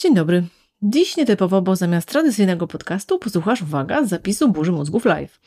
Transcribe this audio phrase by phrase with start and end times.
[0.00, 0.44] Dzień dobry.
[0.82, 5.40] Dziś nietypowo, bo zamiast tradycyjnego podcastu posłuchasz, uwaga, zapisu burzy mózgów live.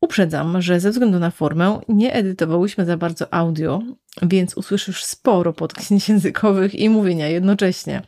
[0.00, 3.82] Uprzedzam, że ze względu na formę nie edytowałyśmy za bardzo audio,
[4.22, 8.02] więc usłyszysz sporo potknięć językowych i mówienia jednocześnie.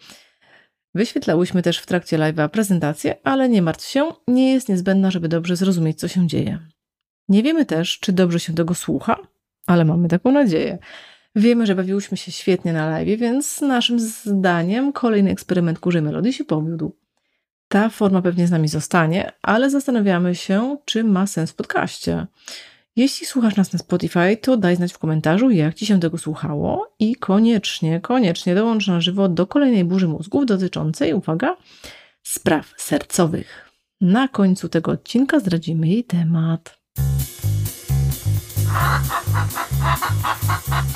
[0.94, 5.56] Wyświetlałyśmy też w trakcie live'a prezentację, ale nie martw się, nie jest niezbędna, żeby dobrze
[5.56, 6.58] zrozumieć, co się dzieje.
[7.28, 9.16] Nie wiemy też, czy dobrze się tego słucha,
[9.66, 10.78] ale mamy taką nadzieję.
[11.36, 16.44] Wiemy, że bawiłyśmy się świetnie na live, więc naszym zdaniem kolejny eksperyment kurzej melodii się
[16.44, 16.96] powiódł.
[17.68, 22.26] Ta forma pewnie z nami zostanie, ale zastanawiamy się, czy ma sens w podcaście.
[22.96, 26.94] Jeśli słuchasz nas na Spotify, to daj znać w komentarzu, jak Ci się tego słuchało
[26.98, 31.56] i koniecznie, koniecznie dołącz na żywo do kolejnej burzy mózgów dotyczącej, uwaga,
[32.22, 33.70] spraw sercowych.
[34.00, 36.78] Na końcu tego odcinka zdradzimy jej temat.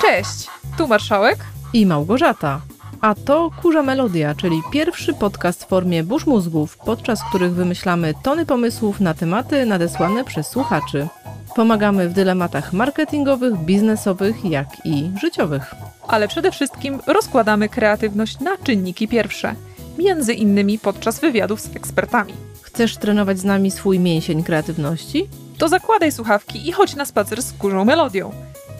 [0.01, 1.37] Cześć, tu marszałek
[1.73, 2.61] i Małgorzata.
[3.01, 8.45] A to Kurza Melodia, czyli pierwszy podcast w formie burz mózgów, podczas których wymyślamy tony
[8.45, 11.07] pomysłów na tematy nadesłane przez słuchaczy.
[11.55, 15.75] Pomagamy w dylematach marketingowych, biznesowych, jak i życiowych.
[16.07, 19.55] Ale przede wszystkim rozkładamy kreatywność na czynniki pierwsze,
[19.97, 22.33] między innymi podczas wywiadów z ekspertami.
[22.61, 25.27] Chcesz trenować z nami swój mięsień kreatywności?
[25.61, 28.33] To zakładaj słuchawki i chodź na spacer z kurzą melodią.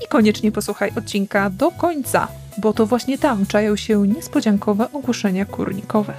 [0.06, 6.14] I koniecznie posłuchaj odcinka do końca, bo to właśnie tam czają się niespodziankowe ogłoszenia kurnikowe.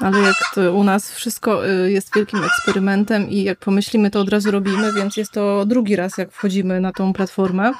[0.00, 4.28] Ale jak to u nas wszystko y, jest wielkim eksperymentem i jak pomyślimy, to od
[4.28, 7.72] razu robimy, więc jest to drugi raz, jak wchodzimy na tą platformę.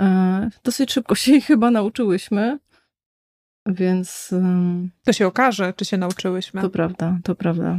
[0.00, 2.58] E, dosyć szybko się jej chyba nauczyłyśmy,
[3.66, 4.34] więc.
[5.04, 6.62] To się okaże, czy się nauczyłyśmy.
[6.62, 7.78] To prawda, to prawda.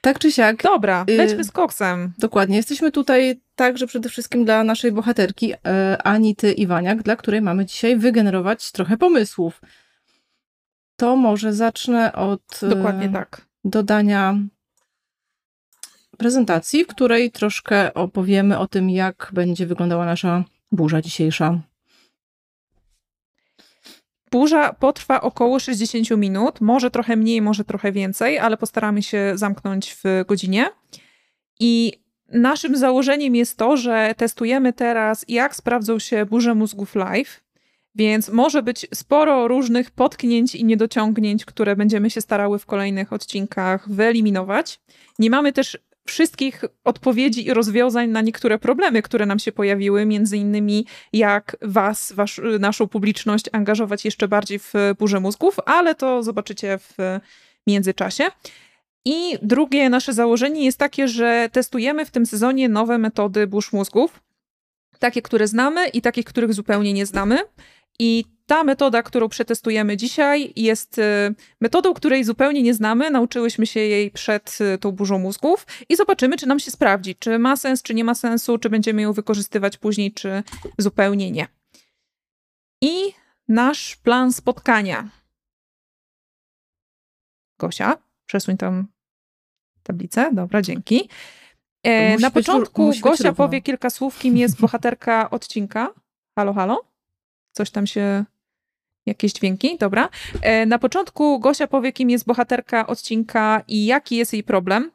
[0.00, 0.62] Tak czy siak.
[0.62, 2.12] Dobra, y, lećmy z koksem.
[2.18, 2.56] Dokładnie.
[2.56, 7.96] Jesteśmy tutaj także przede wszystkim dla naszej bohaterki e, Anity Iwaniak, dla której mamy dzisiaj
[7.96, 9.60] wygenerować trochę pomysłów.
[10.96, 12.60] To może zacznę od.
[12.62, 13.46] E, Dokładnie tak.
[13.64, 14.38] Dodania
[16.20, 21.60] prezentacji, w której troszkę opowiemy o tym, jak będzie wyglądała nasza burza dzisiejsza.
[24.30, 29.96] Burza potrwa około 60 minut, może trochę mniej, może trochę więcej, ale postaramy się zamknąć
[30.04, 30.70] w godzinie.
[31.60, 31.92] I
[32.28, 37.40] naszym założeniem jest to, że testujemy teraz, jak sprawdzą się burze mózgów live.
[37.94, 43.90] Więc może być sporo różnych potknięć i niedociągnięć, które będziemy się starały w kolejnych odcinkach
[43.90, 44.80] wyeliminować.
[45.18, 50.36] Nie mamy też wszystkich odpowiedzi i rozwiązań na niektóre problemy, które nam się pojawiły, między
[50.36, 56.78] innymi jak was, wasz, naszą publiczność angażować jeszcze bardziej w burzę mózgów, ale to zobaczycie
[56.78, 56.96] w
[57.66, 58.24] międzyczasie.
[59.04, 64.20] I drugie nasze założenie jest takie, że testujemy w tym sezonie nowe metody burz mózgów,
[64.98, 67.38] takie, które znamy i takie, których zupełnie nie znamy.
[67.98, 73.10] I ta metoda, którą przetestujemy dzisiaj, jest y, metodą, której zupełnie nie znamy.
[73.10, 77.38] Nauczyłyśmy się jej przed y, tą burzą mózgów i zobaczymy, czy nam się sprawdzi, czy
[77.38, 80.42] ma sens, czy nie ma sensu, czy będziemy ją wykorzystywać później, czy
[80.78, 81.48] zupełnie nie.
[82.82, 82.92] I
[83.48, 85.08] nasz plan spotkania.
[87.58, 88.86] Gosia, przesuń tam
[89.82, 90.30] tablicę.
[90.32, 91.08] Dobra, dzięki.
[91.82, 95.94] E, na początku Gosia powie kilka słów, kim jest bohaterka odcinka.
[96.36, 96.84] Halo, halo?
[97.52, 98.24] Coś tam się
[99.06, 99.78] Jakieś dźwięki?
[99.78, 100.08] Dobra.
[100.42, 104.90] E, na początku Gosia powie, kim jest bohaterka odcinka i jaki jest jej problem.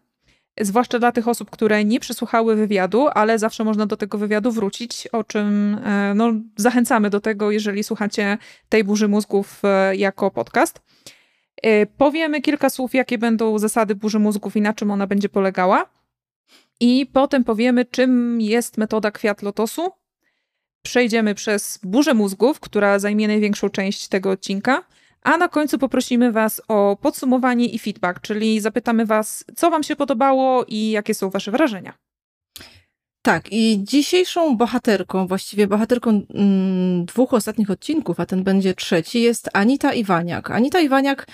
[0.61, 5.07] Zwłaszcza dla tych osób, które nie przesłuchały wywiadu, ale zawsze można do tego wywiadu wrócić,
[5.07, 8.37] o czym e, no, zachęcamy do tego, jeżeli słuchacie
[8.69, 10.81] tej burzy mózgów e, jako podcast.
[11.97, 15.89] Powiemy kilka słów, jakie będą zasady burzy mózgów i na czym ona będzie polegała.
[16.79, 19.91] I potem powiemy, czym jest metoda kwiat lotosu,
[20.85, 24.83] przejdziemy przez burzę mózgów, która zajmie największą część tego odcinka,
[25.21, 29.95] a na końcu poprosimy Was o podsumowanie i feedback, czyli zapytamy Was, co Wam się
[29.95, 31.93] podobało i jakie są Wasze wrażenia.
[33.21, 39.49] Tak, i dzisiejszą bohaterką, właściwie bohaterką mm, dwóch ostatnich odcinków, a ten będzie trzeci, jest
[39.53, 40.51] Anita Iwaniak.
[40.51, 41.27] Anita Iwaniak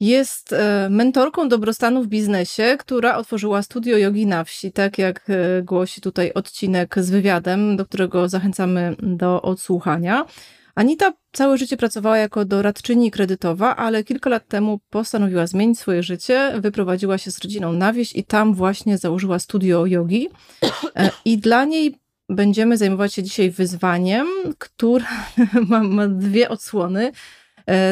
[0.00, 5.62] jest e, mentorką dobrostanu w biznesie, która otworzyła studio jogi na wsi, tak jak e,
[5.62, 10.26] głosi tutaj odcinek z wywiadem, do którego zachęcamy do odsłuchania.
[10.74, 16.52] Anita całe życie pracowała jako doradczyni kredytowa, ale kilka lat temu postanowiła zmienić swoje życie,
[16.60, 20.28] wyprowadziła się z rodziną na wieś i tam właśnie założyła studio jogi.
[20.96, 21.98] E, I dla niej
[22.28, 24.26] będziemy zajmować się dzisiaj wyzwaniem,
[24.58, 25.04] które
[25.68, 27.12] ma, ma dwie odsłony.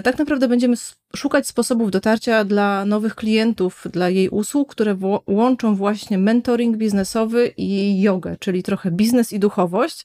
[0.04, 0.76] Tak naprawdę będziemy
[1.16, 4.96] szukać sposobów dotarcia dla nowych klientów, dla jej usług, które
[5.26, 10.04] łączą właśnie mentoring biznesowy i jogę, czyli trochę biznes i duchowość.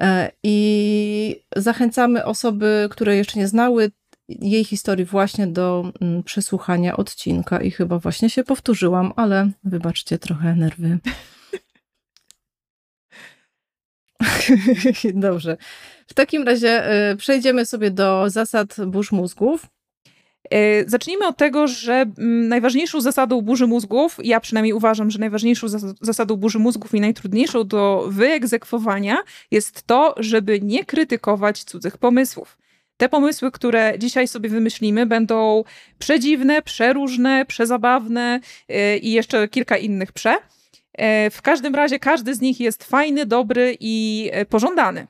[0.00, 3.90] E, I zachęcamy osoby, które jeszcze nie znały
[4.28, 10.54] jej historii właśnie do mm, przesłuchania odcinka i chyba właśnie się powtórzyłam, ale wybaczcie trochę
[10.54, 10.98] nerwy.
[15.14, 15.56] Dobrze.
[16.06, 19.66] W takim razie e, przejdziemy sobie do zasad burz mózgów.
[20.50, 25.66] E, zacznijmy od tego, że mm, najważniejszą zasadą burzy mózgów, ja przynajmniej uważam, że najważniejszą
[26.00, 29.16] zasadą burzy mózgów i najtrudniejszą do wyegzekwowania
[29.50, 32.58] jest to, żeby nie krytykować cudzych pomysłów.
[32.96, 35.64] Te pomysły, które dzisiaj sobie wymyślimy, będą
[35.98, 40.36] przedziwne, przeróżne, przezabawne e, i jeszcze kilka innych prze.
[40.92, 45.06] E, w każdym razie każdy z nich jest fajny, dobry i pożądany.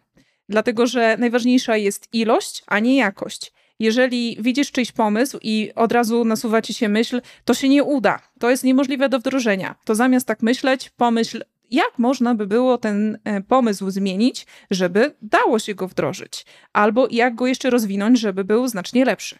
[0.48, 6.24] Dlatego, że najważniejsza jest ilość, a nie jakość jeżeli widzisz czyjś pomysł i od razu
[6.24, 10.26] nasuwa ci się myśl, to się nie uda, to jest niemożliwe do wdrożenia, to zamiast
[10.26, 15.88] tak myśleć, pomyśl, jak można by było ten e, pomysł zmienić, żeby dało się go
[15.88, 19.38] wdrożyć, albo jak go jeszcze rozwinąć, żeby był znacznie lepszy.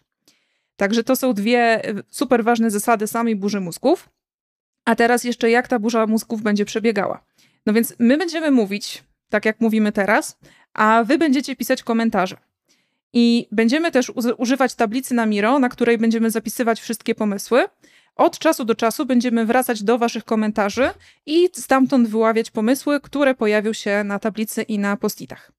[0.76, 4.08] Także to są dwie e, super ważne zasady samej burzy mózgów.
[4.84, 7.24] A teraz jeszcze jak ta burza mózgów będzie przebiegała.
[7.66, 10.38] No więc my będziemy mówić, tak jak mówimy teraz,
[10.74, 12.36] a wy będziecie pisać komentarze.
[13.18, 17.64] I będziemy też używać tablicy na Miro, na której będziemy zapisywać wszystkie pomysły.
[18.16, 20.90] Od czasu do czasu będziemy wracać do Waszych komentarzy
[21.26, 25.52] i stamtąd wyławiać pomysły, które pojawią się na tablicy i na postitach.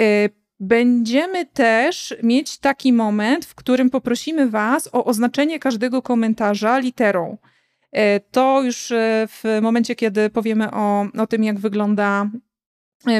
[0.00, 0.30] Y,
[0.60, 7.38] będziemy też mieć taki moment, w którym poprosimy Was o oznaczenie każdego komentarza literą.
[7.96, 7.98] Y,
[8.30, 8.96] to już y,
[9.28, 12.30] w momencie, kiedy powiemy o, o tym, jak wygląda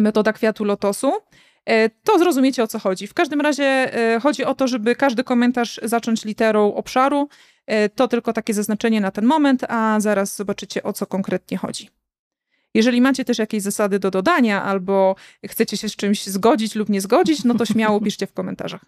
[0.00, 1.12] metoda kwiatu lotosu.
[1.70, 3.06] E, to zrozumiecie o co chodzi.
[3.06, 7.28] W każdym razie e, chodzi o to, żeby każdy komentarz zacząć literą obszaru.
[7.66, 11.90] E, to tylko takie zaznaczenie na ten moment, a zaraz zobaczycie o co konkretnie chodzi.
[12.74, 17.00] Jeżeli macie też jakieś zasady do dodania albo chcecie się z czymś zgodzić lub nie
[17.00, 18.84] zgodzić, no to śmiało piszcie w komentarzach.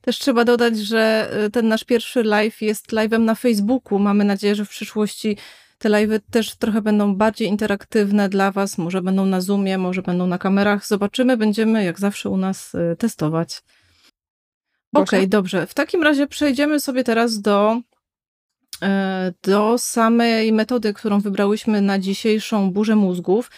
[0.00, 3.98] Też trzeba dodać, że ten nasz pierwszy live jest live'em na Facebooku.
[3.98, 5.36] Mamy nadzieję, że w przyszłości
[5.82, 10.26] te live'y też trochę będą bardziej interaktywne dla Was, może będą na Zoomie, może będą
[10.26, 10.86] na kamerach.
[10.86, 13.62] Zobaczymy, będziemy jak zawsze u nas y, testować.
[14.92, 15.66] Okej, okay, dobrze.
[15.66, 17.80] W takim razie przejdziemy sobie teraz do,
[18.82, 23.50] e, do samej metody, którą wybrałyśmy na dzisiejszą burzę mózgów.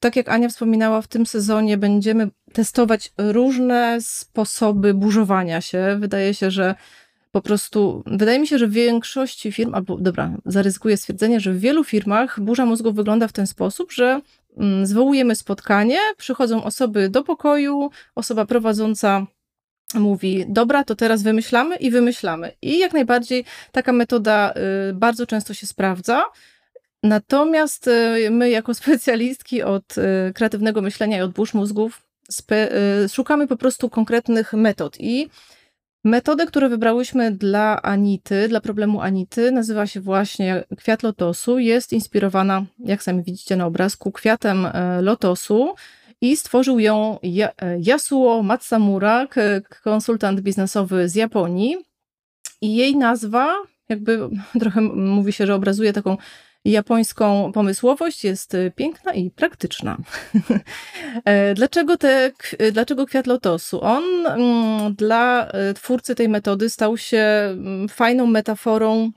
[0.00, 5.96] Tak jak Ania wspominała, w tym sezonie będziemy testować różne sposoby burzowania się.
[6.00, 6.74] Wydaje się, że
[7.30, 11.60] po prostu, wydaje mi się, że w większości firm, albo dobra, zaryzykuję stwierdzenie, że w
[11.60, 14.20] wielu firmach burza mózgu wygląda w ten sposób, że
[14.56, 19.26] mm, zwołujemy spotkanie, przychodzą osoby do pokoju, osoba prowadząca
[19.94, 22.52] mówi, dobra, to teraz wymyślamy i wymyślamy.
[22.62, 24.54] I jak najbardziej taka metoda
[24.90, 26.24] y, bardzo często się sprawdza.
[27.02, 32.02] Natomiast y, my, jako specjalistki od y, kreatywnego myślenia i od burz mózgów,
[33.12, 34.96] szukamy po prostu konkretnych metod.
[35.00, 35.28] I
[36.06, 41.58] Metodę, którą wybrałyśmy dla Anity, dla problemu Anity, nazywa się właśnie kwiat lotosu.
[41.58, 45.74] Jest inspirowana, jak sami widzicie na obrazku, kwiatem e, lotosu
[46.20, 49.26] i stworzył ją e, Yasuo Matsamura,
[49.84, 51.76] konsultant biznesowy z Japonii.
[52.60, 53.54] I jej nazwa,
[53.88, 54.28] jakby
[54.60, 56.16] trochę mówi się, że obrazuje taką
[56.70, 59.96] japońską pomysłowość jest y, piękna i praktyczna.
[61.24, 62.32] E, dlaczego, te,
[62.72, 63.80] dlaczego kwiat lotosu?
[63.82, 69.10] On mm, dla y, twórcy tej metody stał się mm, fajną metaforą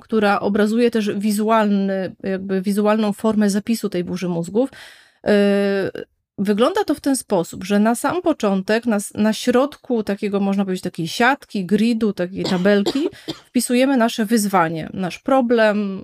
[0.00, 4.70] która obrazuje też wizualny, jakby wizualną formę zapisu tej burzy mózgów.
[5.26, 5.90] E,
[6.38, 10.84] wygląda to w ten sposób, że na sam początek, na, na środku takiego, można powiedzieć,
[10.84, 13.08] takiej siatki, gridu, takiej tabelki,
[13.46, 16.02] wpisujemy nasze wyzwanie, nasz problem,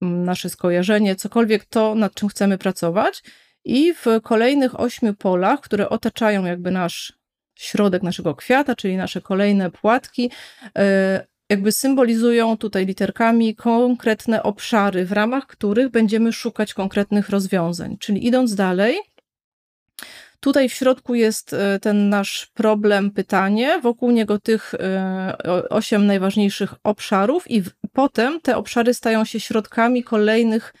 [0.00, 3.22] nasze skojarzenie, cokolwiek to, nad czym chcemy pracować.
[3.64, 7.12] I w kolejnych ośmiu polach, które otaczają jakby nasz
[7.54, 10.30] środek naszego kwiata, czyli nasze kolejne płatki,
[10.78, 17.96] e, jakby symbolizują tutaj literkami konkretne obszary, w ramach których będziemy szukać konkretnych rozwiązań.
[17.98, 18.98] Czyli idąc dalej,
[20.40, 26.74] Tutaj w środku jest e, ten nasz problem, pytanie, wokół niego tych e, osiem najważniejszych
[26.84, 30.74] obszarów, i potem te obszary stają się środkami kolejnych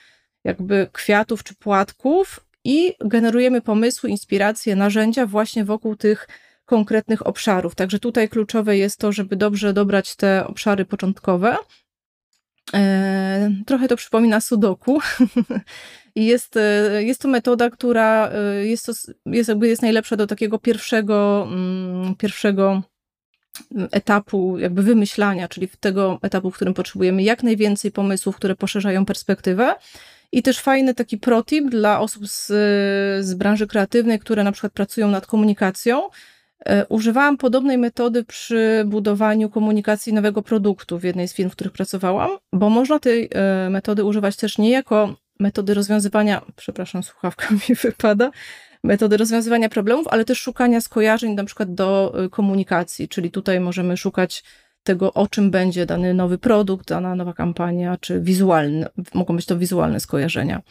[0.44, 6.28] jakby kwiatów czy płatków, i generujemy pomysły, inspiracje, narzędzia właśnie wokół tych
[6.64, 7.74] konkretnych obszarów.
[7.74, 11.56] Także tutaj kluczowe jest to, żeby dobrze dobrać te obszary początkowe.
[12.74, 15.00] E, trochę to przypomina sudoku,
[16.16, 18.92] jest, e, jest to metoda, która e, jest, to,
[19.26, 22.82] jest jakby jest najlepsza do takiego pierwszego, mm, pierwszego
[23.92, 29.74] etapu jakby wymyślania, czyli tego etapu, w którym potrzebujemy jak najwięcej pomysłów, które poszerzają perspektywę.
[30.32, 32.46] I też fajny taki protip dla osób z,
[33.24, 36.02] z branży kreatywnej, które na przykład pracują nad komunikacją.
[36.66, 41.72] E, używałam podobnej metody przy budowaniu komunikacji nowego produktu w jednej z firm, w których
[41.72, 47.74] pracowałam, bo można tej e, metody używać też nie jako metody rozwiązywania, przepraszam, słuchawka mi
[47.74, 48.30] wypada,
[48.84, 53.96] metody rozwiązywania problemów, ale też szukania skojarzeń na przykład do y, komunikacji, czyli tutaj możemy
[53.96, 54.44] szukać
[54.82, 59.58] tego, o czym będzie dany nowy produkt, dana nowa kampania, czy wizualne, mogą być to
[59.58, 60.62] wizualne skojarzenia.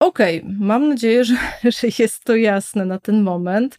[0.00, 0.56] Okej, okay.
[0.58, 1.36] mam nadzieję, że,
[1.80, 3.78] że jest to jasne na ten moment.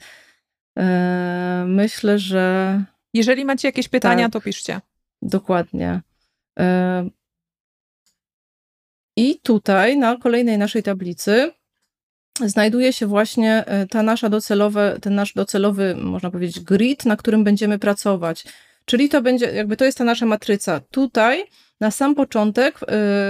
[0.77, 2.83] E, myślę, że.
[3.13, 4.81] Jeżeli macie jakieś pytania, tak, to piszcie.
[5.21, 6.01] Dokładnie.
[6.59, 7.09] E,
[9.17, 11.51] I tutaj na kolejnej naszej tablicy
[12.45, 17.43] znajduje się właśnie e, ta nasza docelowe, ten nasz docelowy, można powiedzieć, grid, na którym
[17.43, 18.45] będziemy pracować.
[18.91, 20.79] Czyli to będzie, jakby to jest ta nasza matryca.
[20.79, 21.43] Tutaj
[21.79, 22.79] na sam początek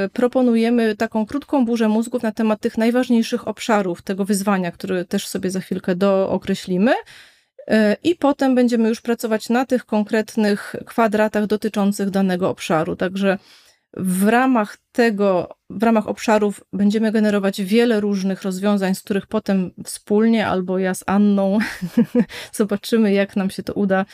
[0.06, 5.28] y, proponujemy taką krótką burzę mózgów na temat tych najważniejszych obszarów tego wyzwania, które też
[5.28, 6.92] sobie za chwilkę dookreślimy.
[6.92, 12.96] Y, I potem będziemy już pracować na tych konkretnych kwadratach dotyczących danego obszaru.
[12.96, 13.38] Także
[13.98, 20.48] w ramach tego, w ramach obszarów będziemy generować wiele różnych rozwiązań, z których potem wspólnie
[20.48, 21.58] albo ja z Anną
[22.54, 24.06] zobaczymy, jak nam się to uda,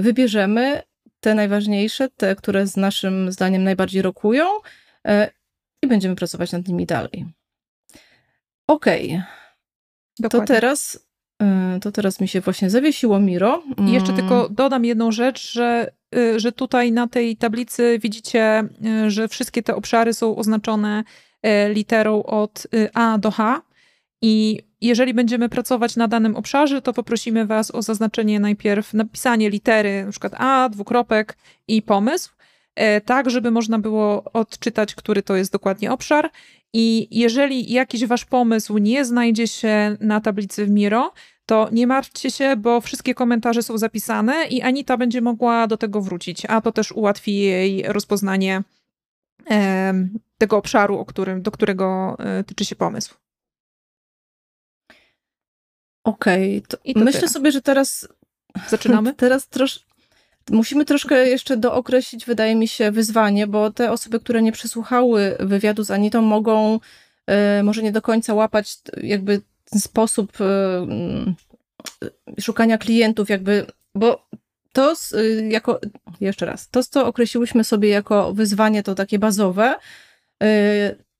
[0.00, 0.82] wybierzemy
[1.20, 4.44] te najważniejsze, te, które z naszym zdaniem najbardziej rokują
[5.06, 5.30] e,
[5.82, 7.26] i będziemy pracować nad nimi dalej.
[8.66, 9.22] Okej.
[10.18, 10.30] Okay.
[10.30, 11.06] To teraz
[11.42, 13.62] e, to teraz mi się właśnie zawiesiło Miro.
[13.86, 14.20] I jeszcze mm.
[14.20, 18.64] tylko dodam jedną rzecz, że Y, że tutaj na tej tablicy widzicie,
[19.06, 21.04] y, że wszystkie te obszary są oznaczone
[21.46, 23.62] y, literą od A do H.
[24.22, 30.04] I jeżeli będziemy pracować na danym obszarze, to poprosimy Was o zaznaczenie najpierw, napisanie litery,
[30.04, 31.36] na przykład A, dwukropek
[31.68, 32.34] i pomysł,
[33.04, 36.30] tak, żeby można było odczytać, który to jest dokładnie obszar.
[36.72, 41.12] I jeżeli jakiś Wasz pomysł nie znajdzie się na tablicy w Miro,
[41.46, 46.00] to nie martwcie się, bo wszystkie komentarze są zapisane i Anita będzie mogła do tego
[46.00, 48.62] wrócić, a to też ułatwi jej rozpoznanie
[49.50, 49.94] e,
[50.38, 53.14] tego obszaru, którym, do którego e, tyczy się pomysł.
[56.04, 57.32] Okej, okay, myślę tyle.
[57.32, 58.08] sobie, że teraz
[58.70, 59.14] zaczynamy.
[59.14, 59.80] Teraz trosz,
[60.50, 65.84] musimy troszkę jeszcze dookreślić, wydaje mi się, wyzwanie, bo te osoby, które nie przesłuchały wywiadu
[65.84, 66.80] z Anitą, mogą
[67.26, 70.44] e, może nie do końca łapać jakby ten sposób y,
[72.38, 74.28] y, szukania klientów, jakby, bo
[74.72, 75.80] to y, jako,
[76.20, 79.74] jeszcze raz, to, co określiłyśmy sobie jako wyzwanie, to takie bazowe,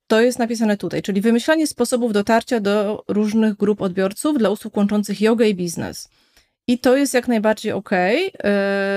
[0.07, 5.21] to jest napisane tutaj, czyli wymyślanie sposobów dotarcia do różnych grup odbiorców dla usług łączących
[5.21, 6.09] jogę i biznes.
[6.67, 7.91] I to jest jak najbardziej ok.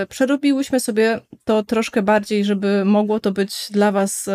[0.09, 4.29] Przerobiłyśmy sobie to troszkę bardziej, żeby mogło to być dla Was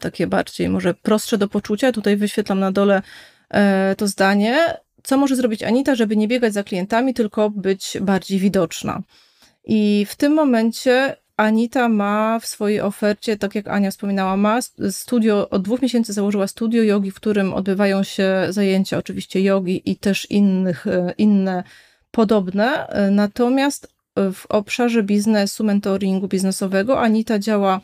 [0.00, 1.92] takie bardziej może prostsze do poczucia.
[1.92, 3.02] Tutaj wyświetlam na dole
[3.50, 4.76] e, to zdanie.
[5.02, 9.02] Co może zrobić Anita, żeby nie biegać za klientami, tylko być bardziej widoczna?
[9.64, 14.58] I w tym momencie Anita ma w swojej ofercie, tak jak Ania wspominała, ma
[14.90, 19.96] studio, od dwóch miesięcy założyła studio jogi, w którym odbywają się zajęcia oczywiście jogi i
[19.96, 21.64] też innych, e, inne
[22.10, 22.88] podobne.
[22.88, 27.80] E, natomiast w obszarze biznesu, mentoringu biznesowego Anita działa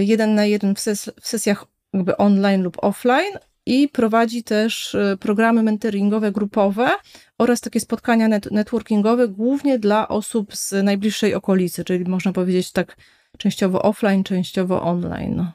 [0.00, 5.16] jeden na jeden w, ses w sesjach jakby online lub offline i prowadzi też y,
[5.20, 6.90] programy mentoringowe grupowe
[7.38, 12.96] oraz takie spotkania net networkingowe głównie dla osób z najbliższej okolicy, czyli można powiedzieć tak
[13.38, 15.46] częściowo offline, częściowo online.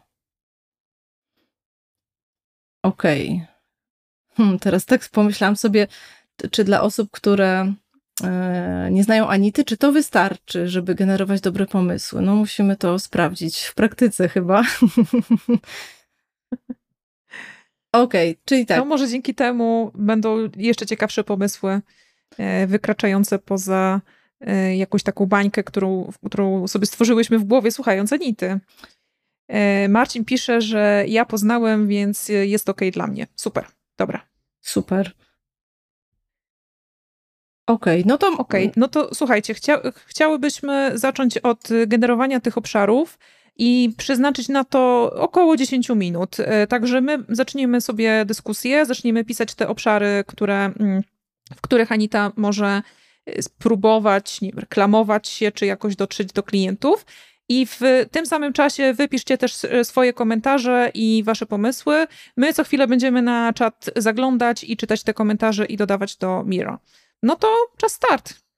[2.84, 3.30] Okej.
[3.30, 3.48] Okay.
[4.36, 5.88] Hmm, teraz tak pomyślałam sobie,
[6.52, 7.74] czy dla osób, które
[8.24, 12.22] E, nie znają Anity, czy to wystarczy, żeby generować dobre pomysły?
[12.22, 14.64] No musimy to sprawdzić w praktyce chyba.
[17.92, 18.78] Okej, okay, czyli tak.
[18.78, 21.82] No może dzięki temu będą jeszcze ciekawsze pomysły
[22.38, 24.02] e, wykraczające poza
[24.42, 28.60] e, jakąś taką bańkę, którą, którą sobie stworzyłyśmy w głowie słuchając Anity.
[29.90, 33.28] Marcin pisze, że ja poznałem, więc jest ok dla mnie.
[33.36, 33.66] Super,
[33.98, 34.28] dobra.
[34.62, 35.12] Super.
[37.68, 38.28] Okej, okay, no to...
[38.28, 43.18] Okej, okay, no to słuchajcie, chcia, chciałybyśmy zacząć od generowania tych obszarów
[43.60, 46.38] i przeznaczyć na to około 10 minut.
[46.40, 51.02] E, także my zaczniemy sobie dyskusję, zaczniemy pisać te obszary, które, mm,
[51.56, 52.82] w których Anita może
[53.26, 57.06] e, spróbować reklamować się, czy jakoś dotrzeć do klientów.
[57.50, 57.80] I w
[58.12, 62.08] tym samym czasie wypiszcie też e, swoje komentarze i wasze pomysły.
[62.38, 66.80] My co chwilę będziemy na czat zaglądać i czytać te komentarze i dodawać do Miro.
[67.24, 68.49] No to czas start.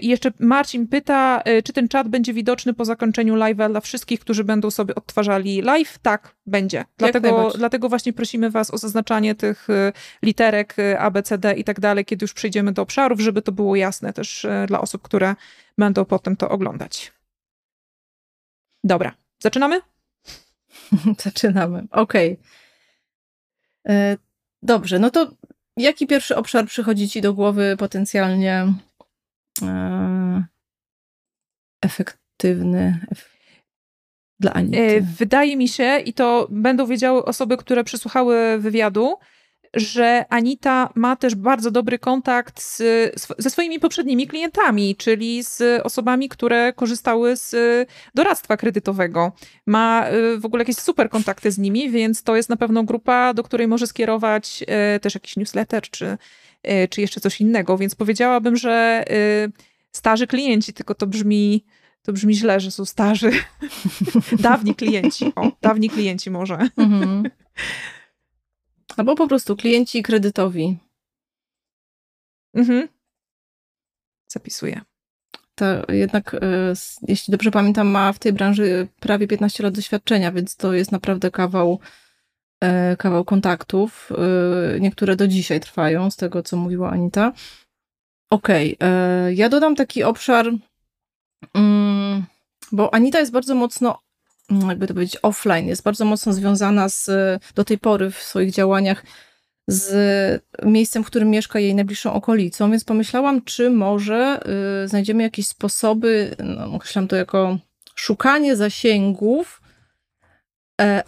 [0.00, 4.20] I jeszcze Marcin pyta, e, czy ten czat będzie widoczny po zakończeniu live'a dla wszystkich,
[4.20, 5.98] którzy będą sobie odtwarzali live?
[5.98, 6.84] Tak, będzie.
[6.98, 11.64] Dlatego, dlatego właśnie prosimy Was o zaznaczanie tych e, literek A, B, C, D i
[11.64, 15.34] tak dalej, kiedy już przejdziemy do obszarów, żeby to było jasne też dla osób, które
[15.78, 17.12] będą potem to oglądać.
[18.84, 19.80] Dobra, zaczynamy?
[21.24, 22.38] Zaczynamy, okej.
[23.84, 24.18] Okay.
[24.62, 25.30] Dobrze, no to
[25.76, 28.66] jaki pierwszy obszar przychodzi Ci do głowy potencjalnie
[31.82, 33.00] efektywny
[34.40, 34.78] dla Anity?
[34.78, 39.14] E, wydaje mi się, i to będą wiedziały osoby, które przysłuchały wywiadu,
[39.74, 42.82] że Anita ma też bardzo dobry kontakt z,
[43.38, 47.54] ze swoimi poprzednimi klientami, czyli z osobami, które korzystały z
[48.14, 49.32] doradztwa kredytowego.
[49.66, 53.34] Ma y, w ogóle jakieś super kontakty z nimi, więc to jest na pewno grupa,
[53.34, 54.64] do której może skierować
[55.00, 56.18] też jakiś newsletter czy,
[56.90, 57.78] czy jeszcze coś innego.
[57.78, 59.04] Więc powiedziałabym, że
[59.92, 61.64] starzy klienci, tylko to brzmi.
[62.02, 63.30] To brzmi źle, że są starzy.
[64.38, 65.32] dawni klienci.
[65.36, 66.68] O, dawni klienci może.
[66.76, 67.22] Mhm.
[68.96, 70.78] Albo po prostu klienci kredytowi.
[72.54, 72.88] Mhm.
[74.28, 74.80] Zapisuję.
[75.54, 76.38] To jednak, e,
[77.08, 81.30] jeśli dobrze pamiętam, ma w tej branży prawie 15 lat doświadczenia, więc to jest naprawdę
[81.30, 81.80] kawał,
[82.98, 84.12] kawał kontaktów.
[84.76, 87.32] E, niektóre do dzisiaj trwają, z tego co mówiła Anita.
[88.30, 89.34] Okej, okay.
[89.34, 90.46] ja dodam taki obszar,
[91.54, 92.24] mm,
[92.72, 93.98] bo Anita jest bardzo mocno
[94.50, 97.10] Mm, jakby to powiedzieć, offline, jest bardzo mocno związana z,
[97.54, 99.04] do tej pory w swoich działaniach
[99.66, 104.40] z miejscem, w którym mieszka jej najbliższą okolicą, więc pomyślałam, czy może
[104.84, 107.58] y, znajdziemy jakieś sposoby, no, określam to jako
[107.94, 109.67] szukanie zasięgów, e,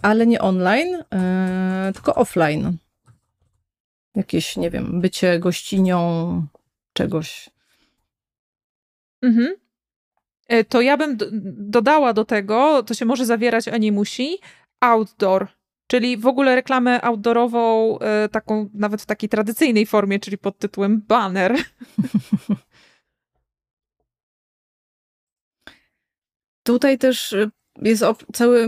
[0.01, 2.77] ale nie online, e, tylko offline.
[4.15, 6.47] Jakieś, nie wiem, bycie gościnią
[6.93, 7.49] czegoś.
[9.21, 9.55] Mhm.
[10.47, 11.17] E, to ja bym
[11.69, 14.37] dodała do tego, to się może zawierać, a nie musi,
[14.79, 15.47] outdoor.
[15.87, 21.01] Czyli w ogóle reklamę outdoorową, e, taką nawet w takiej tradycyjnej formie, czyli pod tytułem
[21.07, 21.55] banner.
[26.63, 27.35] Tutaj też
[27.81, 28.03] jest
[28.33, 28.67] cały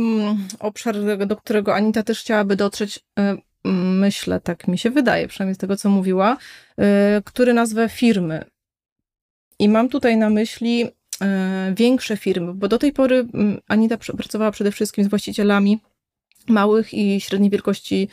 [0.60, 0.96] obszar,
[1.28, 3.00] do którego Anita też chciałaby dotrzeć,
[4.00, 6.38] myślę, tak mi się wydaje, przynajmniej z tego, co mówiła,
[7.26, 8.46] który nazwę firmy.
[9.60, 14.52] I mam tutaj na myśli E, większe firmy, bo do tej pory mm, Anita pracowała
[14.52, 15.80] przede wszystkim z właścicielami
[16.48, 18.10] małych i średniej wielkości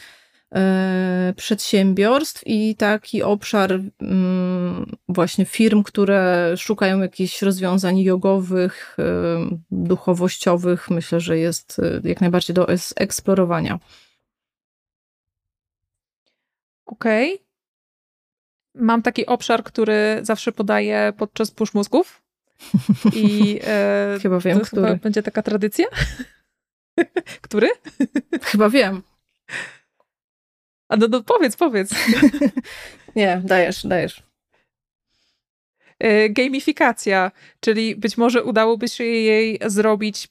[1.37, 9.05] przedsiębiorstw i taki obszar mm, właśnie firm, które szukają jakichś rozwiązań jogowych, e,
[9.71, 13.79] duchowościowych, myślę, że jest jak najbardziej do eksplorowania.
[16.87, 17.35] Okej.
[17.35, 17.47] Okay.
[18.75, 22.23] Mam taki obszar, który zawsze podaję podczas push mózgów.
[23.15, 24.87] I e, chyba wiem, to który.
[24.87, 25.87] Chyba będzie taka tradycja?
[27.47, 27.69] który?
[28.43, 29.03] chyba wiem.
[30.91, 31.91] A no, no powiedz, powiedz.
[33.17, 34.23] Nie, dajesz, dajesz.
[35.99, 40.29] E, gamifikacja, czyli być może udałoby się jej zrobić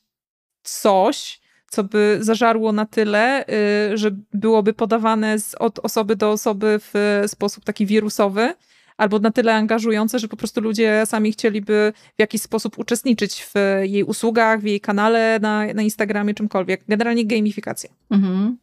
[0.63, 3.45] coś, co by zażarło na tyle,
[3.93, 8.53] y, że byłoby podawane z, od osoby do osoby w sposób taki wirusowy,
[8.97, 13.53] albo na tyle angażujące, że po prostu ludzie sami chcieliby w jakiś sposób uczestniczyć w
[13.83, 16.83] jej usługach, w jej kanale na, na Instagramie, czymkolwiek.
[16.87, 17.89] Generalnie gamifikacja.
[18.11, 18.57] Mhm.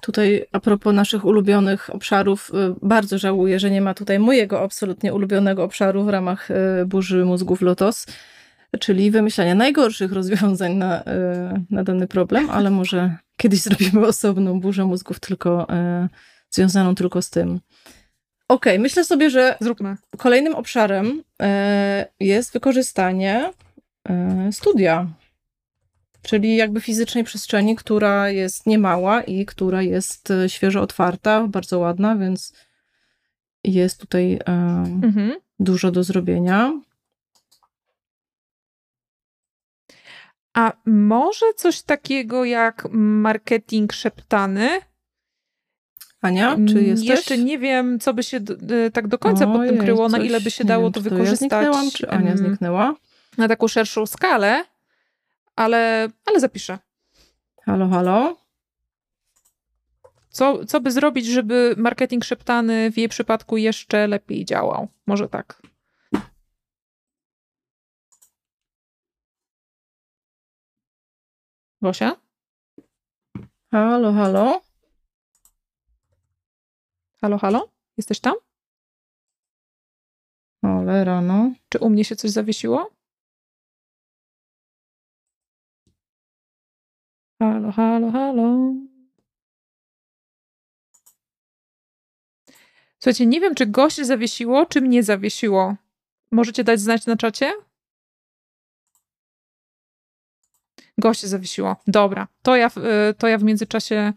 [0.00, 5.14] Tutaj a propos naszych ulubionych obszarów, y, bardzo żałuję, że nie ma tutaj mojego absolutnie
[5.14, 8.06] ulubionego obszaru w ramach y, burzy mózgów Lotos,
[8.80, 11.04] czyli wymyślania najgorszych rozwiązań na, y,
[11.70, 15.66] na dany problem, ale może kiedyś zrobimy osobną burzę mózgów tylko
[16.50, 17.60] związaną tylko z tym.
[18.48, 19.96] Okej, okay, myślę sobie, że Zróbmy.
[20.16, 21.22] kolejnym obszarem
[22.20, 23.52] jest wykorzystanie
[24.50, 25.06] studia,
[26.26, 32.16] czyli jakby fizycznej przestrzeni, która jest niemała i która jest e, świeżo otwarta, bardzo ładna,
[32.16, 32.52] więc
[33.64, 35.34] jest tutaj mhm.
[35.58, 36.80] dużo do zrobienia.
[40.54, 44.68] A może coś takiego jak marketing szeptany?
[46.20, 47.08] Ania, czy jesteś?
[47.08, 48.40] Jeszcze nie wiem, co by się
[48.92, 51.52] tak do końca pod tym kryło, na ile by się dało wiem, to wykorzystać.
[51.52, 52.94] Ja zniknęłam, czy Ania zniknęła?
[53.38, 54.64] Na taką szerszą skalę,
[55.56, 56.78] ale, ale zapiszę.
[57.62, 58.36] Halo, halo?
[60.28, 64.88] Co, co by zrobić, żeby marketing szeptany w jej przypadku jeszcze lepiej działał?
[65.06, 65.62] Może tak.
[71.82, 72.16] Gosia?
[73.72, 74.60] Halo, halo?
[77.20, 77.68] Halo, halo?
[77.96, 78.34] Jesteś tam?
[80.64, 81.52] Cholera, no.
[81.68, 82.95] Czy u mnie się coś zawiesiło?
[87.66, 88.74] Halo, halo, halo.
[92.98, 95.76] Słuchajcie, nie wiem, czy go się zawiesiło, czy mnie zawiesiło.
[96.30, 97.52] Możecie dać znać na czacie?
[100.98, 101.76] Go się zawiesiło.
[101.86, 102.66] Dobra, to ja,
[103.10, 104.12] y, to ja w międzyczasie.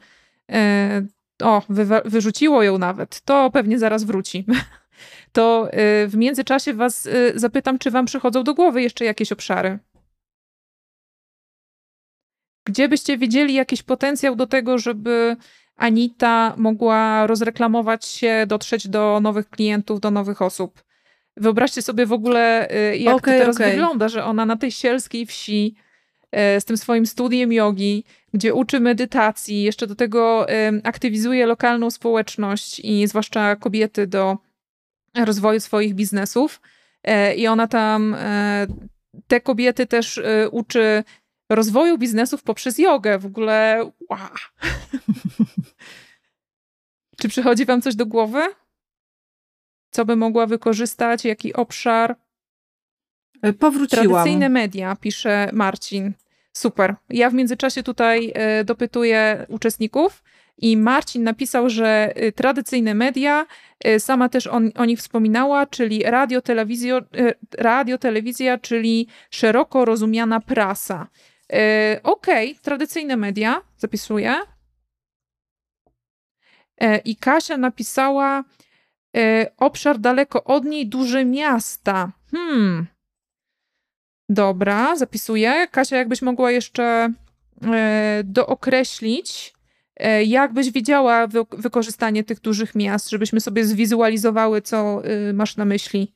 [0.51, 1.05] E,
[1.43, 3.21] o, wy, wyrzuciło ją nawet.
[3.21, 4.45] To pewnie zaraz wróci.
[5.31, 9.79] To y, w międzyczasie Was zapytam, czy Wam przychodzą do głowy jeszcze jakieś obszary.
[12.69, 15.36] Gdzie byście widzieli jakiś potencjał do tego, żeby
[15.75, 20.84] Anita mogła rozreklamować się, dotrzeć do nowych klientów, do nowych osób?
[21.38, 23.71] Wyobraźcie sobie w ogóle, y, jak okay, to teraz okay.
[23.71, 25.75] wygląda, że ona na tej sielskiej wsi
[26.60, 28.03] z tym swoim studiem jogi,
[28.34, 30.47] gdzie uczy medytacji, jeszcze do tego
[30.84, 34.38] aktywizuje lokalną społeczność i zwłaszcza kobiety do
[35.15, 36.62] rozwoju swoich biznesów.
[37.03, 38.67] E, I ona tam e,
[39.27, 41.03] te kobiety też e, uczy
[41.49, 43.19] rozwoju biznesów poprzez jogę.
[43.19, 44.29] W ogóle wow.
[47.17, 48.41] Czy przychodzi wam coś do głowy?
[49.91, 51.25] Co by mogła wykorzystać?
[51.25, 52.15] Jaki obszar?
[53.59, 54.07] Powróciłam.
[54.07, 56.13] Tradycyjne media, pisze Marcin.
[56.53, 56.95] Super.
[57.09, 58.33] Ja w międzyczasie tutaj
[58.65, 60.23] dopytuję uczestników.
[60.62, 63.45] I Marcin napisał, że y, tradycyjne media,
[63.99, 66.41] sama też on, o nich wspominała, czyli radio,
[67.57, 71.07] radio, telewizja, czyli szeroko rozumiana prasa.
[72.03, 74.35] Okej, okay, tradycyjne media, zapisuję.
[76.81, 78.43] E, I Kasia napisała
[79.57, 82.12] obszar daleko od niej, duże miasta.
[82.31, 82.88] Hmm.
[84.29, 85.67] Dobra, zapisuję.
[85.71, 87.13] Kasia, jakbyś mogła jeszcze
[88.23, 89.53] dookreślić
[89.99, 95.57] E, jak byś widziała wy wykorzystanie tych dużych miast, żebyśmy sobie zwizualizowały, co y, masz
[95.57, 96.13] na myśli?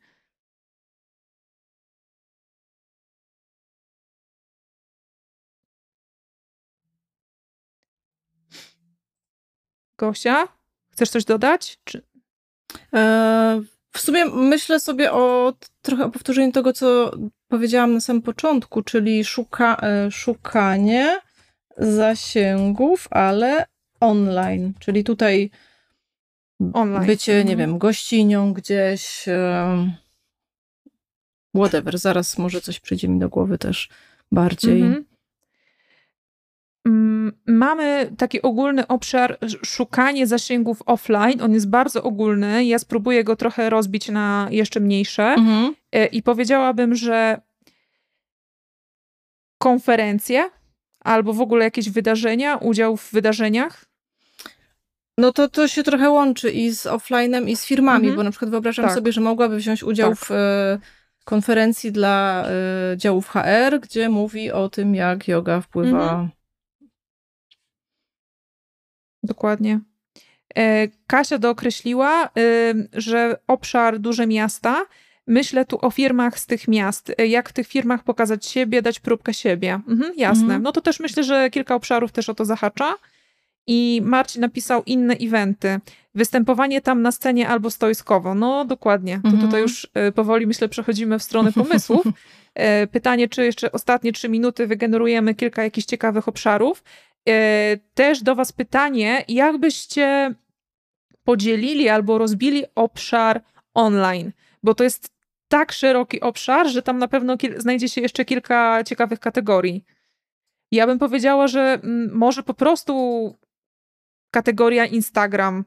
[10.04, 10.48] Gosia,
[10.90, 11.80] chcesz coś dodać?
[11.84, 12.02] Czy...
[12.94, 13.62] E,
[13.92, 17.12] w sumie myślę sobie o trochę o powtórzeniu tego, co
[17.48, 21.20] powiedziałam na samym początku, czyli szuka, e, szukanie
[21.78, 23.66] zasięgów, ale
[24.00, 25.50] online, czyli tutaj
[26.74, 27.06] online.
[27.06, 27.48] bycie, mhm.
[27.48, 29.26] nie wiem, gościnią gdzieś,
[31.56, 33.90] whatever, zaraz może coś przyjdzie mi do głowy też
[34.32, 34.82] bardziej.
[34.82, 35.13] Mhm.
[36.86, 41.42] Mm, mamy taki ogólny obszar szukanie zasięgów offline.
[41.42, 42.66] On jest bardzo ogólny.
[42.66, 45.24] Ja spróbuję go trochę rozbić na jeszcze mniejsze.
[45.24, 45.76] Mhm.
[45.92, 47.42] E, I powiedziałabym, że
[49.58, 50.50] konferencje
[51.00, 53.86] albo w ogóle jakieś wydarzenia, udział w wydarzeniach,
[55.18, 58.16] no to to się trochę łączy i z offline'em, i z firmami, mhm.
[58.16, 58.94] bo na przykład wyobrażam tak.
[58.94, 60.20] sobie, że mogłaby wziąć udział tak.
[60.20, 60.80] w e,
[61.26, 66.04] konferencji dla e, działów HR, gdzie mówi o tym, jak yoga wpływa.
[66.04, 66.30] Mhm.
[69.24, 69.80] Dokładnie.
[70.56, 72.30] E, Kasia dookreśliła,
[72.94, 74.86] że obszar duże miasta,
[75.28, 77.12] myślę tu o firmach z tych miast.
[77.28, 79.80] Jak w tych firmach pokazać siebie, dać próbkę siebie.
[79.88, 80.44] Mhm, jasne.
[80.44, 80.64] Mhm.
[80.64, 82.96] No to też myślę, że kilka obszarów też o to zahacza.
[83.68, 85.80] I Marcin napisał inne eventy.
[86.16, 88.36] Występowanie tam na scenie albo stoiskowo.
[88.36, 89.16] No dokładnie.
[89.24, 89.62] To tutaj mhm.
[89.62, 92.04] już e, powoli myślę przechodzimy w stronę pomysłów.
[92.56, 96.84] E, pytanie, czy jeszcze ostatnie trzy minuty wygenerujemy kilka jakichś ciekawych obszarów.
[97.30, 100.36] E, też do was pytanie, jak byście
[101.24, 104.32] podzielili albo rozbili obszar online,
[104.64, 105.14] bo to jest
[105.48, 109.86] tak szeroki obszar, że tam na pewno znajdzie się jeszcze kilka ciekawych kategorii.
[110.72, 112.94] Ja bym powiedziała, że mm, może po prostu
[114.32, 115.66] kategoria Instagram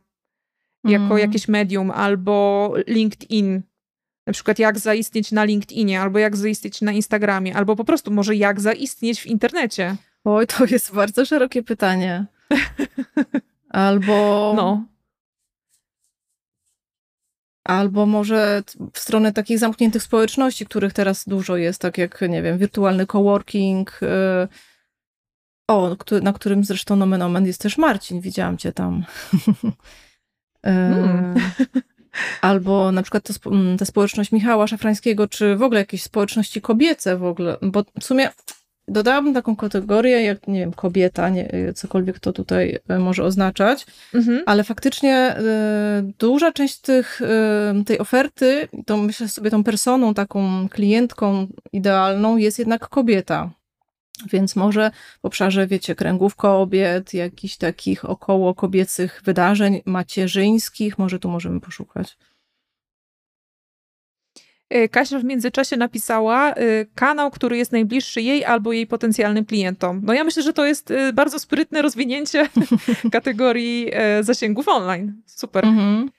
[0.85, 1.19] jako mm.
[1.19, 3.62] jakieś medium albo LinkedIn.
[4.27, 8.37] Na przykład jak zaistnieć na LinkedInie, albo jak zaistnieć na Instagramie, albo po prostu może
[8.37, 9.97] jak zaistnieć w internecie.
[10.29, 12.27] Oj, to jest bardzo szerokie pytanie.
[13.69, 14.53] Albo.
[14.57, 14.87] No.
[17.65, 18.62] Albo może
[18.93, 24.01] w stronę takich zamkniętych społeczności, których teraz dużo jest, tak jak, nie wiem, wirtualny coworking,
[24.03, 24.07] y,
[25.69, 29.05] o, na którym zresztą nomen omen jest też Marcin, widziałam cię tam.
[30.65, 31.35] Hmm.
[32.41, 37.25] Albo na przykład to, ta społeczność Michała Szafrańskiego, czy w ogóle jakieś społeczności kobiece w
[37.25, 38.31] ogóle, bo w sumie
[38.88, 44.42] dodałabym taką kategorię, jak, nie wiem, kobieta, nie, cokolwiek to tutaj e, może oznaczać, mhm.
[44.46, 45.42] ale faktycznie y,
[46.18, 47.20] duża część tych,
[47.81, 53.51] y, tej oferty, to myślę sobie tą personą, taką klientką idealną jest jednak kobieta.
[54.33, 54.90] Więc może
[55.22, 62.16] w obszarze, wiecie, kręgów kobiet, jakichś takich około kobiecych wydarzeń macierzyńskich, może tu możemy poszukać.
[64.70, 70.00] E, Kasia w międzyczasie napisała y, kanał, który jest najbliższy jej albo jej potencjalnym klientom.
[70.05, 72.48] No ja myślę, że to jest y, bardzo sprytne rozwinięcie
[73.12, 75.22] kategorii y, zasięgów online.
[75.26, 75.64] Super.
[75.64, 76.11] Mhm.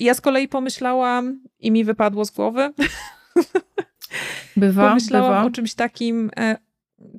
[0.00, 2.72] Ja z kolei pomyślałam i mi wypadło z głowy.
[4.56, 5.44] Bywa, Pomyślałam bywa.
[5.44, 6.30] o czymś takim,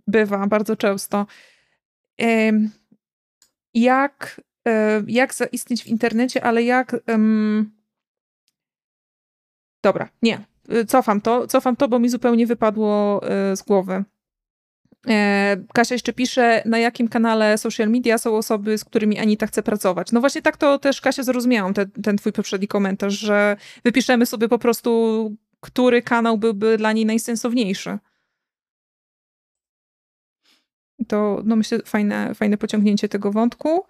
[0.07, 1.25] bywa bardzo często.
[3.73, 4.41] Jak,
[5.07, 6.95] jak zaistnieć w internecie, ale jak...
[9.83, 10.45] Dobra, nie.
[10.73, 14.03] Y, cofam to, cofam to, bo mi zupełnie wypadło y, z głowy.
[15.07, 19.63] E, Kasia jeszcze pisze, na jakim kanale social media są osoby, z którymi Anita chce
[19.63, 20.11] pracować.
[20.11, 24.47] No właśnie tak to też, Kasia, zrozumiałam te, ten twój poprzedni komentarz, że wypiszemy sobie
[24.47, 27.97] po prostu, który kanał byłby dla niej najsensowniejszy.
[31.07, 33.85] To, no myślę, fajne, fajne pociągnięcie tego wątku.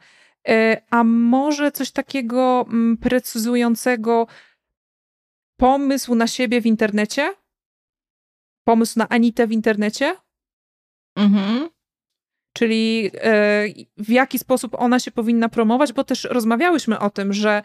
[0.47, 4.27] E, a może coś takiego mm, precyzującego,
[5.57, 7.33] pomysł na siebie w internecie?
[8.63, 10.15] Pomysł na Anitę w internecie?
[11.15, 11.69] Mhm.
[12.53, 13.65] Czyli e,
[13.97, 17.63] w jaki sposób ona się powinna promować, bo też rozmawiałyśmy o tym, że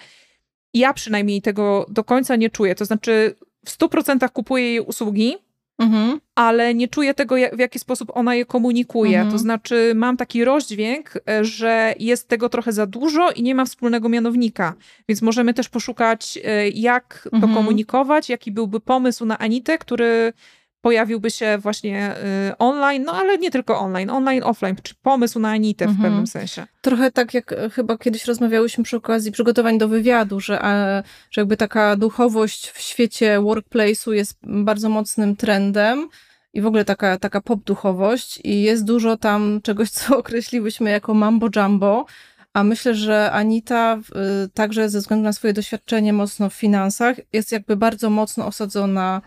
[0.74, 2.74] ja przynajmniej tego do końca nie czuję.
[2.74, 5.36] To znaczy, w 100% kupuję jej usługi,
[5.80, 6.20] mhm.
[6.34, 9.16] ale nie czuję tego, w jaki sposób ona je komunikuje.
[9.16, 9.32] Mhm.
[9.32, 13.64] To znaczy, mam taki rozdźwięk, e, że jest tego trochę za dużo i nie ma
[13.64, 14.74] wspólnego mianownika.
[15.08, 17.54] Więc możemy też poszukać, e, jak to mhm.
[17.54, 20.32] komunikować, jaki byłby pomysł na Anitę, który
[20.80, 22.14] pojawiłby się właśnie
[22.50, 26.08] y, online, no ale nie tylko online, online, offline, czy pomysł na Anitę w mhm.
[26.08, 26.66] pewnym sensie.
[26.80, 31.40] Trochę tak jak e, chyba kiedyś rozmawiałyśmy przy okazji przygotowań do wywiadu, że, e, że
[31.40, 36.08] jakby taka duchowość w świecie workplace'u jest bardzo mocnym trendem
[36.54, 41.14] i w ogóle taka, taka pop duchowość i jest dużo tam czegoś, co określiłyśmy jako
[41.14, 42.06] mambo jumbo,
[42.52, 43.98] a myślę, że Anita
[44.44, 49.22] y, także ze względu na swoje doświadczenie mocno w finansach jest jakby bardzo mocno osadzona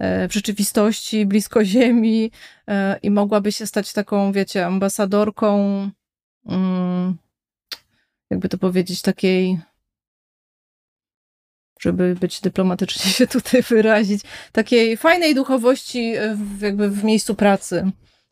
[0.00, 2.30] w rzeczywistości, blisko Ziemi
[2.68, 5.58] e, i mogłaby się stać taką, wiecie, ambasadorką,
[6.46, 7.16] mm,
[8.30, 9.60] jakby to powiedzieć, takiej,
[11.80, 17.90] żeby być dyplomatycznie się tutaj wyrazić, takiej fajnej duchowości w, jakby w miejscu pracy.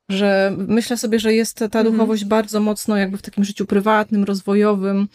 [0.08, 1.84] Że myślę sobie, że jest ta mhm.
[1.84, 5.08] duchowość bardzo mocno jakby w takim życiu prywatnym, rozwojowym,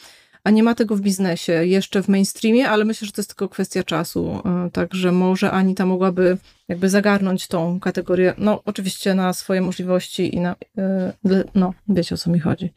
[0.48, 3.50] a nie ma tego w biznesie, jeszcze w mainstreamie, ale myślę, że to jest tylko
[3.50, 4.42] kwestia czasu.
[4.46, 10.40] E, także może Anita mogłaby jakby zagarnąć tą kategorię, no oczywiście na swoje możliwości i
[10.40, 11.14] na, e,
[11.56, 12.74] no wiecie o co mi chodzi.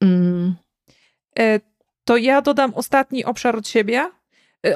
[0.00, 0.54] Mm.
[1.38, 1.60] E,
[2.04, 4.10] to ja dodam ostatni obszar od siebie.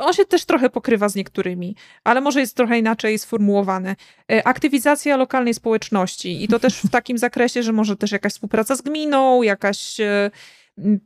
[0.00, 3.96] On się też trochę pokrywa z niektórymi, ale może jest trochę inaczej sformułowany.
[4.44, 8.82] Aktywizacja lokalnej społeczności i to też w takim zakresie, że może też jakaś współpraca z
[8.82, 9.96] gminą, jakaś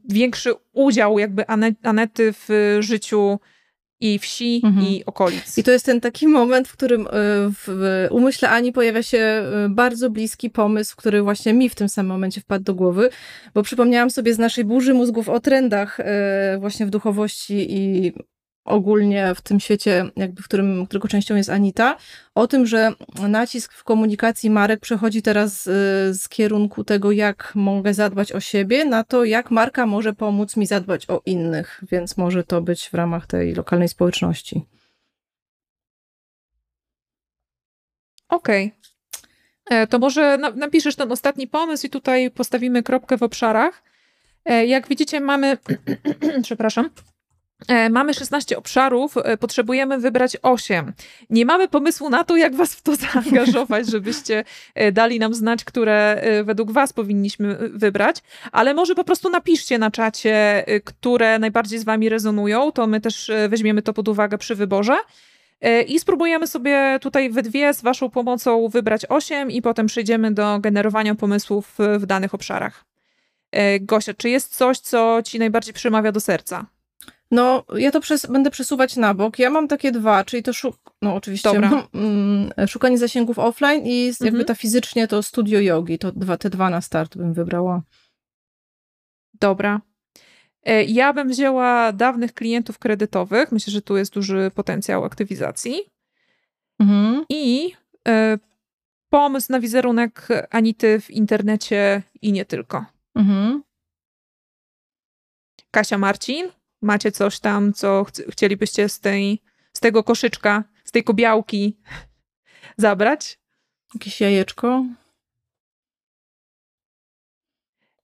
[0.08, 1.44] większy udział jakby
[1.82, 3.38] Anety w życiu
[4.00, 4.86] i wsi, mhm.
[4.86, 5.58] i okolic.
[5.58, 7.10] I to jest ten taki moment, w którym e,
[7.50, 12.12] w umyśle Ani pojawia się e, bardzo bliski pomysł, który właśnie mi w tym samym
[12.12, 13.10] momencie wpadł do głowy,
[13.54, 15.98] bo przypomniałam sobie z naszej burzy mózgów o trendach
[16.58, 18.12] właśnie w duchowości i
[18.66, 21.96] ogólnie w tym świecie, jakby w którym, którego częścią jest Anita,
[22.34, 22.92] o tym, że
[23.28, 25.70] nacisk w komunikacji marek przechodzi teraz y,
[26.14, 30.66] z kierunku tego, jak mogę zadbać o siebie, na to, jak marka może pomóc mi
[30.66, 34.64] zadbać o innych, więc może to być w ramach tej lokalnej społeczności.
[38.28, 38.66] Okej.
[38.66, 38.86] Okay.
[39.70, 43.82] E, to może napiszesz ten ostatni pomysł i tutaj postawimy kropkę w obszarach.
[44.44, 45.58] E, jak widzicie, mamy,
[46.42, 46.90] przepraszam,
[47.90, 50.92] mamy 16 obszarów, e, potrzebujemy wybrać 8.
[51.30, 55.64] Nie mamy pomysłu na to, jak Was w to zaangażować, żebyście e, dali nam znać,
[55.64, 58.16] które według Was powinniśmy wybrać,
[58.52, 63.30] ale może po prostu napiszcie na czacie, które najbardziej z Wami rezonują, to my też
[63.48, 64.96] weźmiemy to pod uwagę przy wyborze.
[65.86, 70.58] I spróbujemy sobie tutaj we dwie z Waszą pomocą wybrać 8 i potem przejdziemy do
[70.60, 72.84] generowania pomysłów w danych obszarach.
[73.80, 76.66] Gosia, czy jest coś, co Ci najbardziej przemawia do serca?
[77.30, 79.38] No, ja to będę przesuwać na bok.
[79.38, 84.26] Ja mam takie dwa, czyli to szuk no oczywiście mm, szukanie zasięgów offline i mhm.
[84.26, 85.98] jakby ta fizycznie to studio jogi.
[85.98, 87.82] To dwa, te dwa na start bym wybrała.
[89.34, 89.80] Dobra.
[90.62, 93.52] E, ja bym wzięła dawnych klientów kredytowych.
[93.52, 95.80] Myślę, że tu jest duży potencjał aktywizacji.
[96.80, 97.24] Mhm.
[97.28, 97.72] I
[98.08, 98.38] y,
[99.08, 102.84] pomysł na wizerunek Anity w internecie i nie tylko.
[103.14, 103.62] Mhm.
[105.70, 106.48] Kasia Marcin,
[106.82, 111.76] macie coś tam, co ch chcielibyście z, tej, z tego koszyczka, z tej kobiałki
[112.76, 113.38] zabrać?
[113.94, 114.84] Jakieś jajeczko?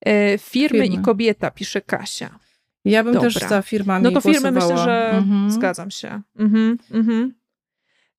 [0.06, 2.38] E, firmy, firmy, i kobieta, pisze Kasia.
[2.84, 3.30] Ja bym Dobra.
[3.30, 5.50] też za firmami No to firmy myślę, że mhm.
[5.50, 6.22] zgadzam się.
[6.38, 7.34] Mhm, mhm.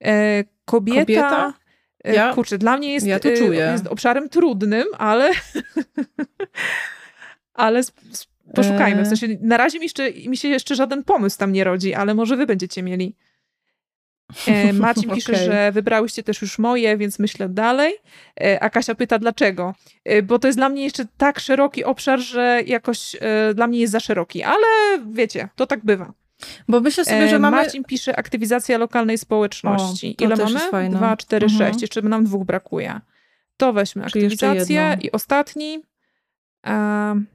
[0.04, 1.54] E, kobieta, Kobieta?
[2.04, 3.60] e, Ja- kurczę, dla mnie jest, ja to e, czuję.
[3.60, 5.32] jest obszarem trudnym, ale
[7.54, 8.04] ale sp-
[8.56, 9.04] poszukajmy.
[9.04, 9.16] W E.
[9.16, 12.38] sensie na razie mi, jeszcze, mi się jeszcze żaden pomysł tam nie rodzi, ale może
[12.38, 13.16] wy będziecie mieli.
[14.48, 17.94] E, Marcin pisze, że wybrałyście też już moje, więc myślę dalej.
[18.42, 19.76] E, A Kasia pyta, dlaczego?
[20.06, 23.80] E, Bo to jest dla mnie jeszcze tak szeroki obszar, że jakoś e, dla mnie
[23.80, 24.66] jest za szeroki, ale
[25.12, 26.14] wiecie, to tak bywa.
[26.68, 27.58] Bo myślę sobie, E, że mamy...
[27.58, 30.16] Marcin pisze aktywizacja lokalnej społeczności.
[30.22, 30.90] O, Ile mamy?
[30.90, 31.60] Dwa, cztery, Mhm.
[31.72, 31.82] sześć.
[31.82, 33.00] Jeszcze nam dwóch brakuje.
[33.58, 35.80] To weźmy Czyli aktywizację i ostatni.
[36.68, 37.28] Um,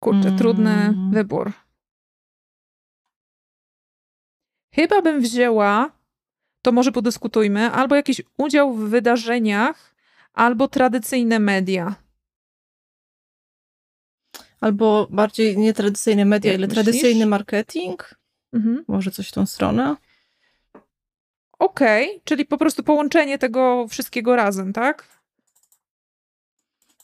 [0.00, 1.10] kurczę, trudny Mm.
[1.10, 1.52] wybór.
[4.74, 5.90] Chyba bym wzięła,
[6.62, 9.94] to może podyskutujmy, albo jakiś udział w wydarzeniach,
[10.32, 11.94] albo tradycyjne media.
[14.60, 16.84] Albo bardziej nie tradycyjne media, Jak ile myślisz?
[16.84, 18.14] tradycyjny marketing.
[18.52, 18.84] Mhm.
[18.88, 19.96] Może coś w tą stronę.
[21.58, 25.17] Okej, czyli po prostu połączenie tego wszystkiego razem, tak?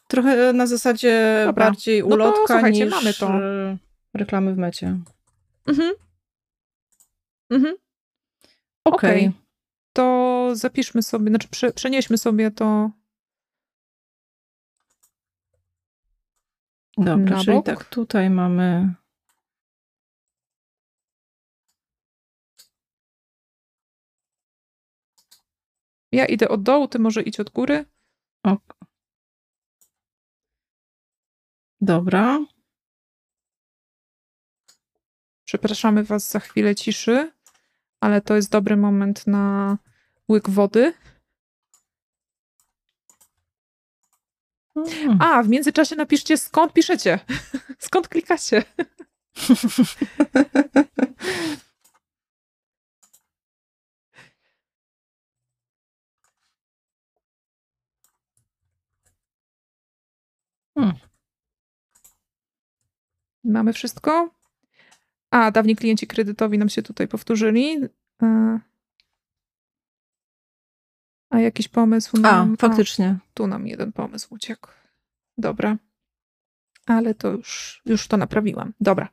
[0.08, 1.64] Trochę na zasadzie Dobra.
[1.64, 3.28] bardziej No to ulotka słuchajcie, niż mamy to.
[3.28, 3.76] e,
[4.14, 4.98] reklamy w mecie.
[5.66, 5.94] Mhm.
[7.50, 7.76] Mhm.
[8.84, 9.10] Okej.
[9.28, 9.32] Okej.
[9.92, 12.90] To zapiszmy sobie, znaczy prze, przenieśmy sobie to
[16.98, 17.66] Dobra, czyli bok.
[17.66, 18.94] tak tutaj mamy...
[26.12, 27.84] Ja idę od dołu, ty może idź od góry.
[28.42, 28.56] O.
[31.84, 32.46] Dobra.
[35.44, 37.32] Przepraszamy was za chwilę ciszy,
[38.00, 39.78] ale to jest dobry moment na
[40.28, 40.94] łyk wody.
[44.76, 45.18] Mm.
[45.22, 47.18] A, w międzyczasie napiszcie skąd piszecie.
[47.78, 48.64] skąd klikacie.
[60.74, 61.13] Hmm.
[63.44, 64.30] Mamy wszystko?
[65.30, 67.76] A, dawni klienci kredytowi nam się tutaj powtórzyli.
[68.22, 68.60] E,
[71.30, 72.56] A jakiś pomysł A, nam...
[72.56, 73.16] faktycznie.
[73.20, 74.68] O, tu nam jeden pomysł uciekł.
[75.38, 75.76] Dobra.
[76.86, 78.72] Ale to już, już to naprawiłam.
[78.80, 79.08] Dobra.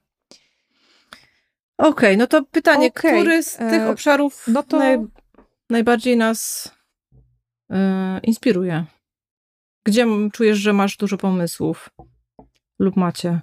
[1.78, 4.98] Okej, no to pytanie, Okej, który z tych e, obszarów no to- naj,
[5.70, 6.72] najbardziej nas
[7.70, 8.86] e, inspiruje?
[9.86, 11.90] Gdzie czujesz, że masz dużo pomysłów?
[12.80, 13.42] Lub macie?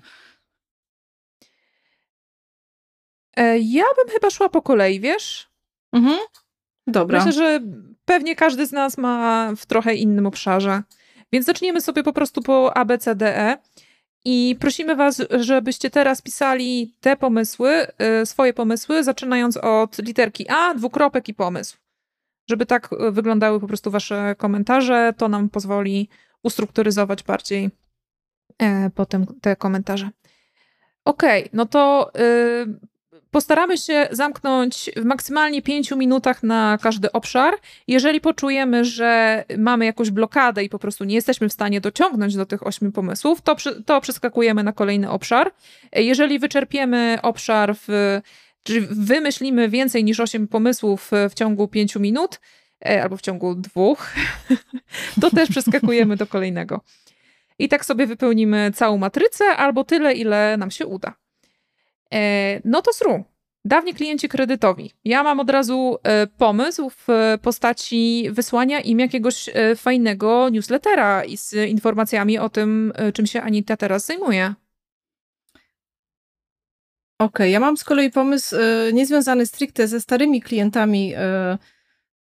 [3.61, 5.51] Ja bym chyba szła po kolei, wiesz?
[5.93, 6.19] Mhm.
[6.87, 7.19] Dobra.
[7.19, 7.61] Myślę, że
[8.05, 10.83] pewnie każdy z nas ma w trochę innym obszarze.
[11.33, 13.59] Więc zaczniemy sobie po prostu po A, B, C, D, E.
[14.25, 17.87] I prosimy Was, żebyście teraz pisali te pomysły,
[18.23, 21.77] y, swoje pomysły, zaczynając od literki A, dwukropek i pomysł.
[22.51, 26.09] Żeby tak y, wyglądały po prostu Wasze komentarze, to nam pozwoli
[26.43, 27.71] ustrukturyzować bardziej
[28.59, 30.11] e, potem te komentarze.
[31.05, 32.13] Okej, no to
[33.31, 37.55] postaramy się zamknąć w maksymalnie pięciu minutach na każdy obszar.
[37.87, 42.47] Jeżeli poczujemy, że mamy jakąś blokadę i po prostu nie jesteśmy w stanie dociągnąć do
[42.47, 45.53] tych ośmiu pomysłów, to, to przeskakujemy na kolejny obszar.
[45.93, 48.21] Jeżeli wyczerpiemy obszar w
[48.63, 52.41] czyli wymyślimy więcej niż osiem pomysłów w ciągu pięciu minut,
[52.87, 54.15] e, albo w ciągu dwóch,
[55.21, 56.81] to też przeskakujemy do kolejnego.
[57.59, 61.15] I tak sobie wypełnimy całą matrycę, albo tyle, ile nam się uda.
[62.15, 63.25] E, no to sru.
[63.65, 64.91] Dawni klienci kredytowi.
[65.05, 67.07] Ja mam od razu e, pomysł w
[67.43, 74.07] postaci wysłania im jakiegoś e, fajnego newslettera z informacjami o tym, czym się Anita teraz
[74.07, 74.55] zajmuje.
[77.19, 81.59] Okej, ja mam z kolei pomysł e, niezwiązany stricte ze starymi klientami e,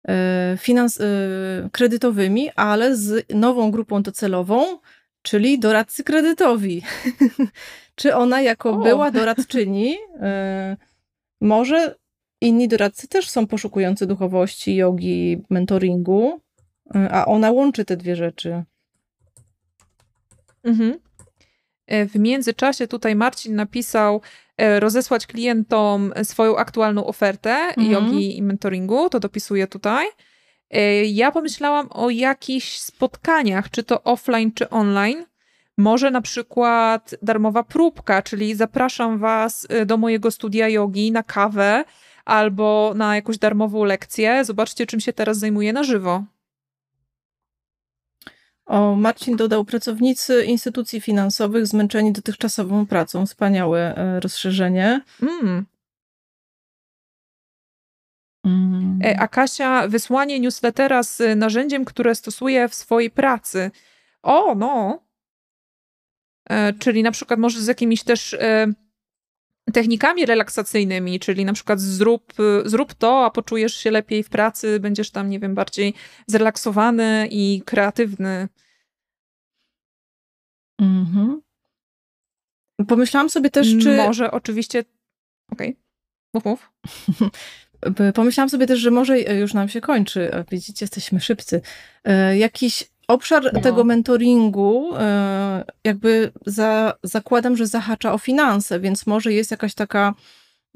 [0.08, 0.98] e, finans,
[1.72, 4.78] kredytowymi, ale z nową grupą docelową,
[5.22, 6.82] czyli doradcy kredytowi.
[7.94, 8.76] Czy ona jako O.
[8.76, 10.76] była doradczyni, e,
[11.40, 11.94] może
[12.40, 16.40] inni doradcy też są poszukujący duchowości, jogi, mentoringu,
[16.94, 18.64] e, a ona łączy te dwie rzeczy.
[20.64, 20.98] Mhm.
[21.86, 24.20] E, W międzyczasie tutaj Marcin napisał
[24.78, 27.90] rozesłać klientom swoją aktualną ofertę Mhm.
[27.90, 30.06] jogi i mentoringu, to dopisuję tutaj.
[30.70, 35.24] E, Ja pomyślałam o jakichś spotkaniach, czy to offline, czy online.
[35.78, 41.84] Może na przykład darmowa próbka, czyli zapraszam was e, do mojego studia jogi na kawę
[42.24, 44.44] albo na jakąś darmową lekcję.
[44.44, 46.24] Zobaczcie, czym się teraz zajmuję na żywo.
[48.66, 53.26] O, Marcin dodał pracownicy instytucji finansowych zmęczeni dotychczasową pracą.
[53.26, 55.00] Wspaniałe e, rozszerzenie.
[55.22, 55.66] Mm.
[58.48, 58.98] Mm.
[59.18, 63.70] A Kasia, wysłanie newslettera z narzędziem, które stosuje w swojej pracy.
[64.22, 65.02] O, no.
[66.78, 68.36] Czyli na przykład może z jakimiś też
[69.72, 72.32] technikami relaksacyjnymi, czyli na przykład zrób,
[72.64, 75.94] zrób to, a poczujesz się lepiej w pracy, będziesz tam, nie wiem, bardziej
[76.26, 78.48] zrelaksowany i kreatywny.
[80.80, 81.42] Mhm.
[82.88, 83.96] Pomyślałam sobie też, czy...
[83.96, 84.84] Może oczywiście...
[85.52, 85.82] Okej, okay.
[86.34, 86.72] mów, mów.
[88.14, 91.60] Pomyślałam sobie też, że może już nam się kończy, widzicie, jesteśmy szybcy.
[92.04, 93.60] E, jakiś obszar no.
[93.60, 100.14] tego mentoringu, e, jakby za, zakładam, że zahacza o finanse, więc może jest jakaś taka,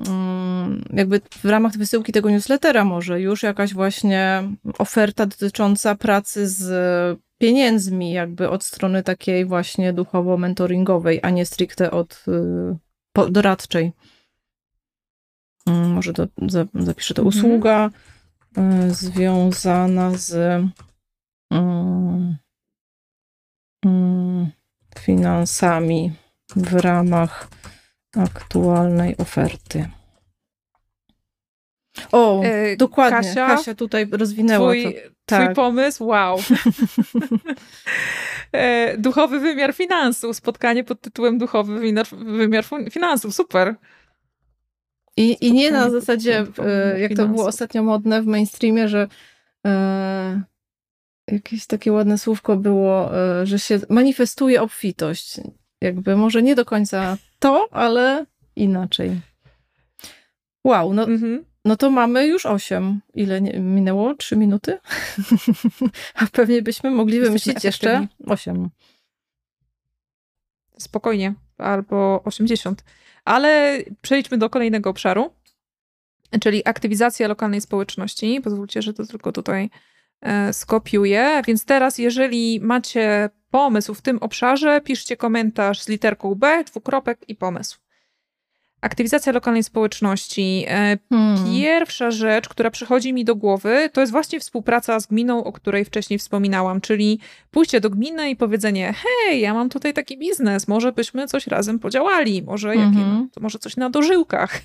[0.08, 4.42] mm, jakby w ramach wysyłki tego newslettera, może już jakaś właśnie
[4.78, 12.24] oferta dotycząca pracy z pieniędzmi, jakby od strony takiej właśnie duchowo-mentoringowej, a nie stricte od
[13.30, 13.92] doradczej.
[15.66, 16.26] Mm, może to,
[16.74, 17.38] zapiszę to mhm.
[17.38, 17.90] usługa
[18.58, 20.34] y, związana z
[21.52, 22.36] mm,
[24.98, 26.12] finansami
[26.56, 27.48] w ramach
[28.16, 29.88] aktualnej oferty.
[32.12, 33.18] O, e, dokładnie.
[33.18, 34.90] Kasia, Kasia tutaj rozwinęła twój, to.
[35.26, 35.44] Tak.
[35.44, 36.38] Twój pomysł, wow.
[38.52, 40.36] e, duchowy wymiar finansów.
[40.36, 43.34] Spotkanie pod tytułem Duchowy wymiar, wymiar finansów.
[43.34, 43.74] Super.
[45.16, 49.08] I, I nie na zasadzie, e, jak to było ostatnio modne w mainstreamie, że
[49.66, 50.42] e,
[51.30, 55.40] jakieś takie ładne słówko było, e, że się manifestuje obfitość.
[55.80, 59.20] Jakby może nie do końca to, ale inaczej.
[60.64, 61.44] Wow, no, mhm.
[61.64, 63.00] no to mamy już osiem.
[63.14, 64.14] Ile nie, minęło?
[64.14, 64.78] Trzy minuty?
[66.14, 68.70] A pewnie byśmy mogli wymyślić jeszcze osiem.
[70.78, 72.84] Spokojnie, albo osiemdziesiąt.
[73.24, 75.32] Ale przejdźmy do kolejnego obszaru,
[76.40, 78.40] czyli aktywizacja lokalnej społeczności.
[78.40, 79.70] Pozwólcie, że to tylko tutaj
[80.20, 81.42] e, skopiuję.
[81.46, 87.34] Więc teraz, jeżeli macie pomysł w tym obszarze, piszcie komentarz z literką B, dwukropek i
[87.34, 87.81] pomysł.
[88.82, 90.64] Aktywizacja lokalnej społeczności.
[90.68, 91.52] E, hmm.
[91.52, 95.84] Pierwsza rzecz, która przychodzi mi do głowy, to jest właśnie współpraca z gminą, o której
[95.84, 97.20] wcześniej wspominałam, czyli
[97.50, 101.78] pójście do gminy i powiedzenie: Hej, ja mam tutaj taki biznes, może byśmy coś razem
[101.78, 103.28] podziałali, może, mhm.
[103.40, 104.60] może coś na dożyłkach.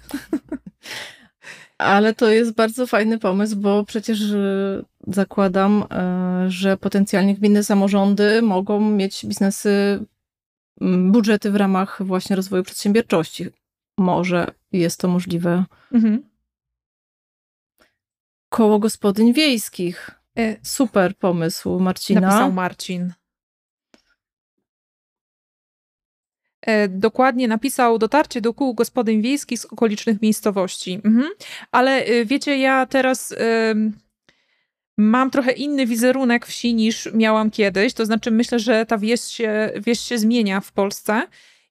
[1.78, 8.42] Ale to jest bardzo fajny pomysł, bo przecież e, zakładam, e, że potencjalnie gminy, samorządy
[8.42, 10.06] mogą mieć biznesy,
[11.12, 13.46] budżety w ramach właśnie rozwoju przedsiębiorczości
[13.98, 15.66] może jest to możliwe.
[15.92, 16.30] Mhm.
[18.50, 20.12] Koło gospodyń wiejskich.
[20.38, 22.22] E, Super pomysł Marcina.
[22.22, 23.14] Napisał Marcin.
[26.62, 31.02] E, dokładnie napisał dotarcie do kół gospodyń wiejskich z okolicznych miejscowości.
[31.04, 31.28] Mhm.
[31.72, 33.36] Ale e, wiecie, ja teraz
[34.98, 37.94] mam trochę inny wizerunek wsi niż miałam kiedyś.
[37.94, 41.28] To znaczy, myślę, że ta wieś się, wieś się zmienia w Polsce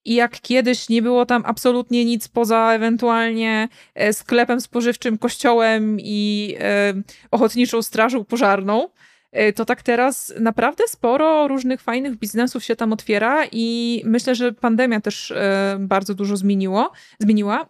[0.07, 6.55] i jak kiedyś nie było tam absolutnie nic poza ewentualnie e, sklepem spożywczym, kościołem i
[6.61, 6.95] e,
[7.31, 8.89] ochotniczą strażą pożarną,
[9.33, 14.53] e, to tak teraz naprawdę sporo różnych fajnych biznesów się tam otwiera i myślę, że
[14.53, 15.33] pandemia też
[15.79, 17.69] bardzo dużo zmieniło, zmieniła.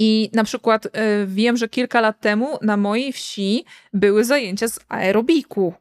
[0.00, 0.88] I na przykład
[1.26, 5.74] wiem, że kilka lat temu na mojej wsi były zajęcia z aerobiku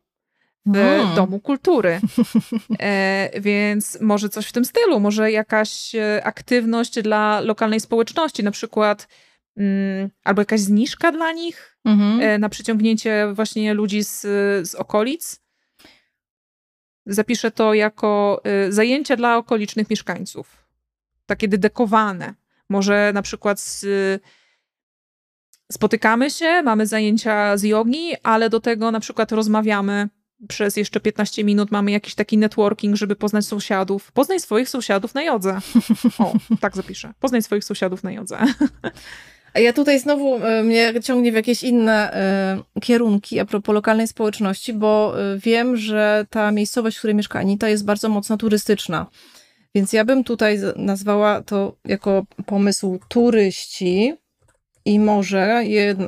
[0.73, 1.15] hmm.
[1.15, 1.99] Domu Kultury.
[2.79, 8.51] E, więc może coś w tym stylu, może jakaś e, aktywność dla lokalnej społeczności, na
[8.51, 9.07] przykład
[9.57, 12.21] mm, albo jakaś zniżka dla nich mhm.
[12.21, 14.21] e, na przyciągnięcie właśnie ludzi z,
[14.69, 15.41] z okolic.
[17.05, 20.67] Zapiszę to jako e, zajęcia dla okolicznych mieszkańców.
[21.25, 22.33] Takie dedykowane.
[22.69, 23.85] Może na przykład z,
[25.71, 30.09] spotykamy się, mamy zajęcia z jogi, ale do tego na przykład rozmawiamy
[30.47, 34.11] przez jeszcze 15 minut mamy jakiś taki networking, żeby poznać sąsiadów.
[34.11, 35.59] Poznaj swoich sąsiadów na jodze.
[36.19, 37.13] O, tak zapiszę.
[37.19, 38.37] Poznaj swoich sąsiadów na jodze.
[39.53, 42.17] A ja tutaj znowu e, mnie ciągnie w jakieś inne
[42.75, 47.39] y, kierunki a propos lokalnej społeczności, bo y, wiem, że ta miejscowość, w której mieszka
[47.39, 49.05] Anita jest bardzo mocno turystyczna.
[49.75, 54.13] Więc ja bym tutaj nazwała to jako pomysł turyści,
[54.85, 55.63] i może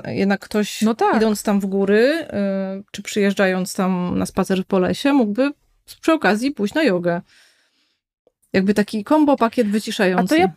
[0.07, 1.15] jednak ktoś, no tak.
[1.17, 2.27] idąc tam w góry,
[2.79, 5.51] y, czy przyjeżdżając tam na spacer po lesie, mógłby
[6.01, 7.21] przy okazji pójść na jogę.
[8.53, 10.35] Jakby taki kombo pakiet wyciszający.
[10.35, 10.51] A to ja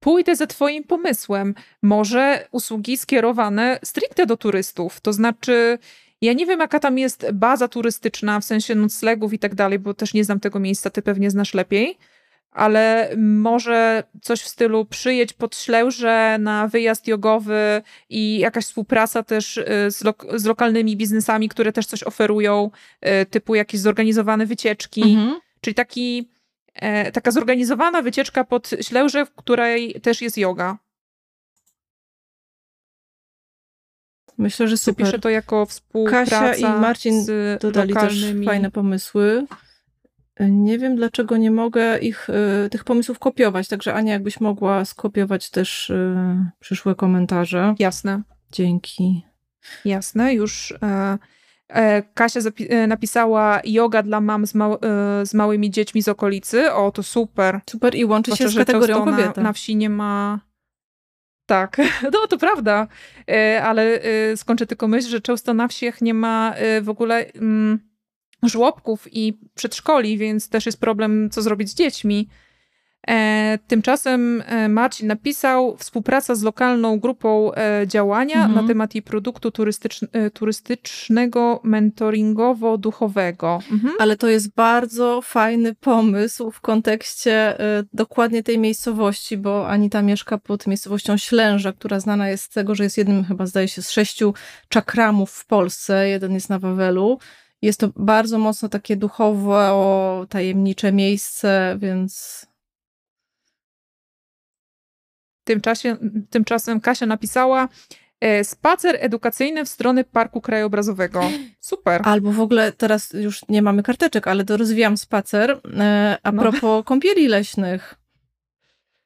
[0.00, 1.54] pójdę za Twoim pomysłem.
[1.82, 5.00] Może usługi skierowane stricte do turystów.
[5.00, 5.78] To znaczy,
[6.20, 9.94] ja nie wiem, jaka tam jest baza turystyczna, w sensie noclegów i tak dalej, bo
[9.94, 11.98] też nie znam tego miejsca, ty pewnie znasz lepiej
[12.52, 19.56] ale może coś w stylu przyjedź pod Ślęże na wyjazd jogowy i jakaś współpraca też
[19.56, 22.70] y, z, lo z lokalnymi biznesami, które też coś oferują,
[23.22, 25.40] y, typu jakieś zorganizowane wycieczki, mhm.
[25.60, 26.28] czyli taki,
[26.74, 30.78] e, taka zorganizowana wycieczka pod Ślęże, w której też jest yoga.
[34.38, 35.06] Myślę, że super.
[35.06, 37.26] Piszę to jako współpraca Kasia i Marcin
[37.60, 38.40] dodali lokalnymi...
[38.40, 39.46] też fajne pomysły.
[40.40, 42.28] Nie wiem, dlaczego nie mogę ich,
[42.66, 46.16] y, tych pomysłów kopiować, także Ania, jakbyś mogła skopiować też y,
[46.60, 47.74] przyszłe komentarze.
[47.78, 48.22] Jasne.
[48.52, 49.22] Dzięki.
[49.84, 51.18] Jasne, już e,
[51.68, 54.78] e, Kasia e, napisała yoga dla mam z, mał,
[55.22, 56.72] z, małymi dziećmi z okolicy.
[56.72, 57.60] O, to super.
[57.70, 59.32] Super i łączy się z kategorią kobieta.
[59.36, 60.40] Na, na wsi nie ma...
[61.46, 61.76] Tak,
[62.12, 62.86] no to prawda,
[63.62, 64.00] ale
[64.36, 67.91] skończę tylko myśl, że często na wsiach nie ma w ogóle mm,
[68.42, 72.28] żłobków i przedszkoli, więc też jest problem, co zrobić z dziećmi.
[73.08, 78.54] E, tymczasem e, Marcin napisał współpraca z lokalną grupą e, działania mhm.
[78.54, 83.60] na temat jej produktu turystycz, e, turystycznego, mentoringowo-duchowego.
[83.72, 83.94] Mhm.
[83.98, 90.38] Ale to jest bardzo fajny pomysł w kontekście e, dokładnie tej miejscowości, bo Anita mieszka
[90.38, 93.90] pod miejscowością Ślęża, która znana jest z tego, że jest jednym chyba zdaje się z
[93.90, 94.34] sześciu
[94.68, 96.08] czakramów w Polsce.
[96.08, 97.18] Jeden jest na Wawelu.
[97.62, 102.46] Jest to bardzo mocno takie duchowo, tajemnicze miejsce, więc.
[105.44, 105.96] Tymczasie,
[106.30, 107.68] tymczasem Kasia napisała
[108.20, 111.20] e, spacer edukacyjny w stronę Parku Krajobrazowego.
[111.60, 112.00] Super.
[112.04, 115.60] Albo w ogóle teraz już nie mamy karteczek, ale to rozwijam spacer.
[115.78, 116.42] E, a no.
[116.42, 117.94] propos kąpieli leśnych.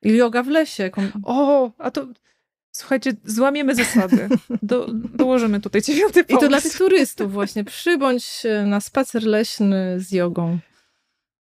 [0.02, 0.90] Yoga w lesie.
[1.24, 2.06] O, a to
[2.76, 4.28] Słuchajcie, złamiemy zasady.
[4.62, 6.44] Do, dołożymy tutaj dziewiąty pomysł.
[6.44, 7.64] I to dla tych turystów właśnie.
[7.64, 10.58] Przybądź na spacer leśny z jogą.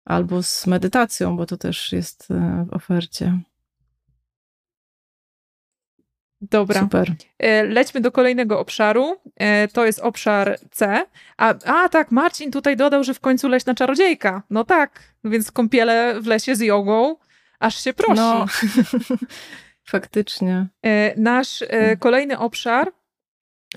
[0.04, 3.38] Albo z medytacją, bo to też jest e, w ofercie.
[6.40, 6.80] Dobra.
[6.80, 7.14] Super.
[7.38, 9.16] E, lećmy do kolejnego obszaru.
[9.36, 11.06] E, to jest obszar C.
[11.36, 14.42] A, a tak, Marcin tutaj dodał, że w końcu leśna czarodziejka.
[14.50, 17.16] No tak, więc kąpiele w lesie z jogą
[17.58, 18.16] aż się prosi.
[18.16, 18.46] No.
[19.84, 20.68] Faktycznie.
[20.82, 21.96] E, nasz e, hmm.
[21.96, 22.92] kolejny obszar,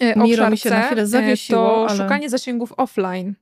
[0.02, 1.98] e, Miro obszar mi się C, na chwilę zawiesiło, to ale...
[1.98, 3.34] szukanie zasięgów offline.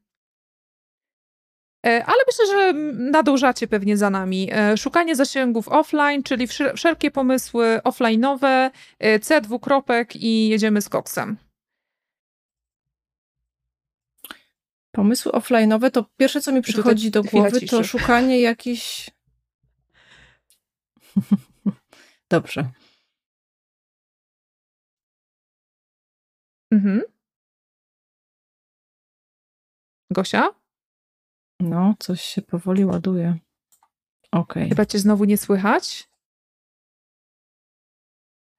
[1.83, 4.49] Ale myślę, że nadążacie pewnie za nami.
[4.77, 8.69] Szukanie zasięgów offline, czyli wszelkie pomysły offline'owe,
[9.21, 11.37] C dwukropek i jedziemy z koksem.
[14.91, 19.09] Pomysły offline'owe to pierwsze, co mi przychodzi do głowy, to szukanie jakichś
[22.33, 22.71] Dobrze.
[26.71, 27.01] Mhm.
[30.11, 30.49] Gosia?
[31.59, 33.37] No, coś się powoli ładuje.
[34.31, 34.69] Okej.
[34.69, 36.09] Chyba cię znowu nie słychać?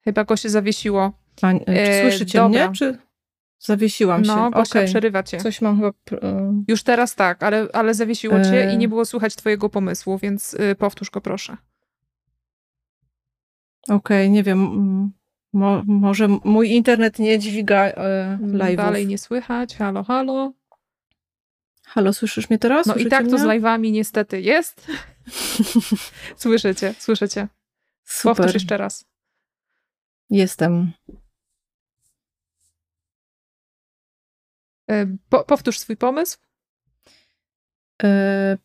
[0.04, 1.12] Chyba go się zawiesiło.
[1.42, 2.98] A, czy e, słyszycie e, mnie, czy
[3.58, 4.36] zawiesiłam się?
[4.36, 4.86] No, Gosia, okay.
[4.86, 5.38] przerywa cię.
[5.38, 5.92] Coś mam chyba...
[6.68, 8.74] Już teraz tak, ale, ale zawiesiło cię e...
[8.74, 11.56] i nie było słychać twojego pomysłu, więc powtórz go proszę.
[13.84, 15.12] Okej, okay, nie wiem.
[15.52, 18.76] Mo, może mój internet nie dźwiga e, live'ów.
[18.76, 19.76] Dalej nie słychać.
[19.76, 20.52] Halo, halo.
[21.84, 22.86] Halo, słyszysz mnie teraz?
[22.86, 23.30] No Słyszycie i tak mnie?
[23.30, 24.86] to z live'ami niestety jest.
[26.36, 27.48] słyszycie, słyszycie.
[28.04, 28.36] Super.
[28.36, 29.04] Powtórz jeszcze raz.
[30.30, 30.92] Jestem.
[34.90, 36.38] E, po, powtórz swój pomysł.
[38.02, 38.58] E,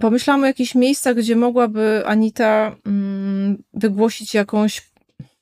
[0.00, 4.90] Pomyślałam o jakichś miejscach, gdzie mogłaby Anita mm, wygłosić jakąś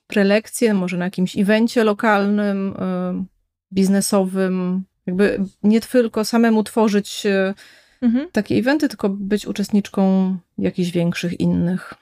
[0.07, 3.24] prelekcję, może na jakimś evencie lokalnym, y,
[3.72, 7.55] biznesowym, jakby nie tylko samemu tworzyć y,
[8.03, 8.28] mhm.
[8.32, 11.94] takie eventy, tylko być uczestniczką jakichś większych innych.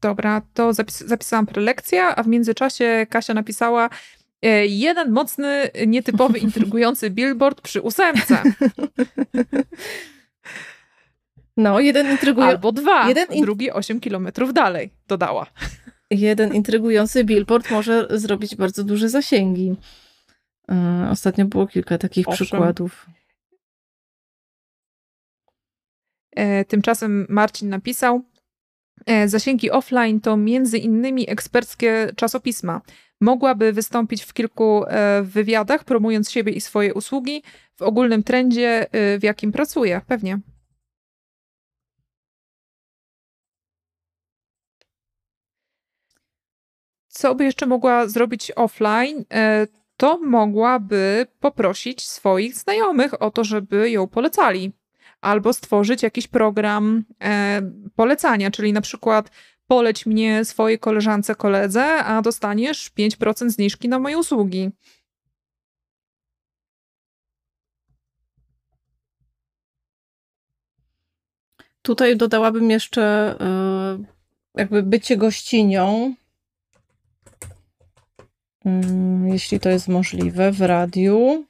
[0.00, 3.90] Dobra, to zapis zapisałam prelekcję, a w międzyczasie Kasia napisała,
[4.68, 8.42] jeden mocny, nietypowy, intrygujący billboard przy ósemce.
[11.56, 12.56] No, jeden intrygujący.
[12.56, 13.42] Albo dwa, jeden in...
[13.42, 15.46] drugi 8 kilometrów dalej, dodała.
[16.10, 19.76] Jeden intrygujący billboard może zrobić bardzo duże zasięgi.
[20.70, 22.46] E, ostatnio było kilka takich Owszem.
[22.46, 23.06] przykładów.
[26.36, 28.22] E, tymczasem Marcin napisał,
[29.26, 32.80] Zasięgi offline to między innymi eksperckie czasopisma,
[33.20, 37.42] Mogłaby wystąpić w kilku e, wywiadach, promując siebie i swoje usługi
[37.76, 40.38] w ogólnym trendzie, e, w jakim pracuje, pewnie.
[47.08, 49.24] Co by jeszcze mogła zrobić offline?
[49.32, 54.72] E, to mogłaby poprosić swoich znajomych o to, żeby ją polecali.
[55.20, 57.62] albo stworzyć jakiś program e,
[57.96, 59.30] polecania, czyli na przykład
[59.66, 64.70] poleć mnie swojej koleżance, koledze, a dostaniesz 5% zniżki na moje usługi.
[71.82, 73.34] Tutaj dodałabym jeszcze
[74.00, 76.14] y, jakby bycie gościnią,
[78.64, 81.44] mm, jeśli to jest możliwe, w radiu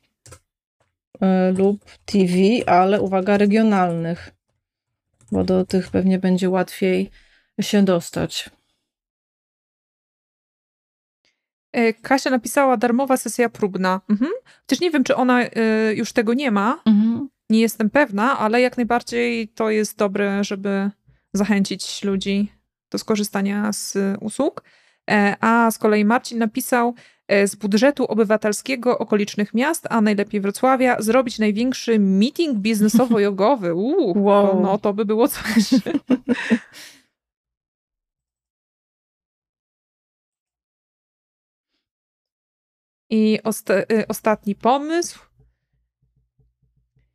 [1.15, 2.33] y, lub TV,
[2.67, 4.35] ale uwaga, regionalnych,
[5.33, 7.11] bo do tych pewnie będzie łatwiej
[7.61, 8.51] się dostać.
[11.73, 14.01] E, Kasia napisała darmowa sesja próbna.
[14.11, 14.31] Mhm.
[14.61, 15.51] Chociaż nie wiem, czy ona y,
[15.95, 16.83] już tego nie ma.
[16.87, 17.29] Mhm.
[17.51, 20.91] Nie jestem pewna, ale jak najbardziej to jest dobre, żeby
[21.33, 22.53] zachęcić ludzi
[22.91, 24.63] do skorzystania z usług.
[25.11, 26.95] E, a z kolei Marcin napisał,
[27.45, 33.75] z budżetu obywatelskiego okolicznych miast, a najlepiej Wrocławia, zrobić największy meeting biznesowo-jogowy.
[33.75, 34.61] Uuu, wow.
[34.63, 35.43] no to by było coś.
[43.15, 45.19] I osta y, ostatni pomysł.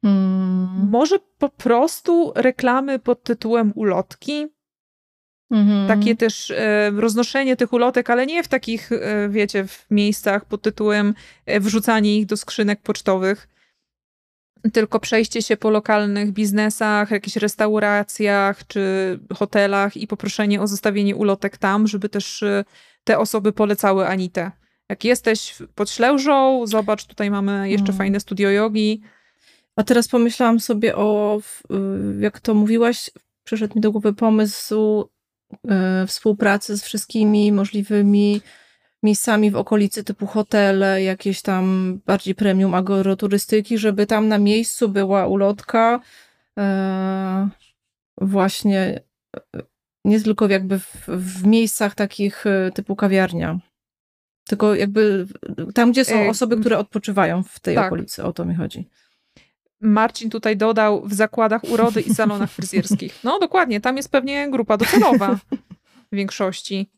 [0.01, 0.89] Hmm.
[0.91, 4.47] Może po prostu reklamy pod tytułem ulotki.
[5.51, 5.87] Mhm.
[5.87, 10.61] Takie też e, roznoszenie tych ulotek, ale nie w takich, e, wiecie, w miejscach pod
[10.61, 11.13] tytułem
[11.45, 13.47] e, wrzucanie ich do skrzynek pocztowych,
[14.73, 21.57] tylko przejście się po lokalnych biznesach, jakichś restauracjach czy hotelach i poproszenie o zostawienie ulotek
[21.57, 22.43] tam, żeby też
[23.03, 24.58] te osoby polecały Anitę.
[24.89, 27.97] Jak jesteś pod Ślężą, zobacz, tutaj mamy jeszcze mhm.
[27.97, 29.01] fajne studio jogi.
[29.75, 31.39] A teraz pomyślałam sobie o,
[32.19, 33.11] jak to mówiłaś,
[33.43, 35.09] przyszedł mi do głowy pomysł
[35.67, 38.41] E, współpracy z wszystkimi możliwymi
[39.03, 45.27] miejscami w okolicy typu hotele, jakieś tam bardziej premium agroturystyki, żeby tam na miejscu była
[45.27, 45.99] ulotka
[46.59, 47.49] e,
[48.21, 49.01] właśnie
[49.35, 49.41] e,
[50.05, 53.59] nie tylko jakby w, w miejscach takich typu kawiarnia,
[54.49, 55.27] tylko jakby
[55.73, 57.87] tam, gdzie są osoby, które odpoczywają w tej tak.
[57.87, 58.23] okolicy.
[58.23, 58.89] O to mi chodzi.
[59.81, 63.19] Marcin tutaj dodał w zakładach urody i salonach fryzjerskich.
[63.23, 65.35] No dokładnie, tam jest pewnie grupa docelowa
[66.11, 66.89] w większości.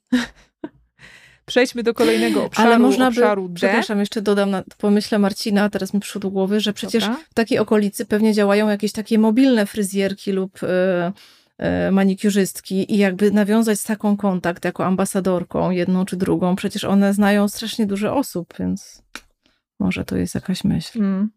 [1.45, 3.55] Przejdźmy do kolejnego obszaru, Ale można obszaru by, D.
[3.55, 7.19] Przepraszam, jeszcze dodam na pomyśle Marcina, teraz mi przyszło do głowy, że przecież Dobra.
[7.29, 11.11] w takiej okolicy pewnie działają jakieś takie mobilne fryzjerki lub y, y,
[11.91, 17.47] manikiurzystki i jakby nawiązać z taką kontakt jako ambasadorką, jedną czy drugą, przecież one znają
[17.47, 19.03] strasznie dużo osób, więc
[19.79, 20.99] może to jest jakaś myśl.
[20.99, 21.29] Mm.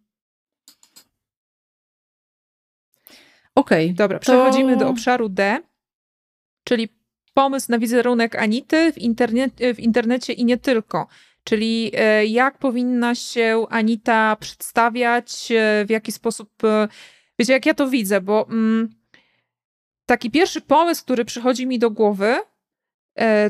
[3.55, 3.85] Okej.
[3.87, 4.79] Okay, Dobra, przechodzimy to...
[4.79, 5.61] do obszaru D,
[6.65, 6.89] czyli
[7.35, 8.97] pomysł na wizerunek Anity w,
[9.77, 11.07] w internecie i nie tylko.
[11.45, 16.65] Czyli e, jak powinna się Anita przedstawiać, e, w jaki sposób.
[16.65, 16.89] E,
[17.39, 19.04] wiecie, jak ja to widzę, bo mm,
[20.07, 22.37] taki pierwszy pomysł, który przychodzi mi do głowy,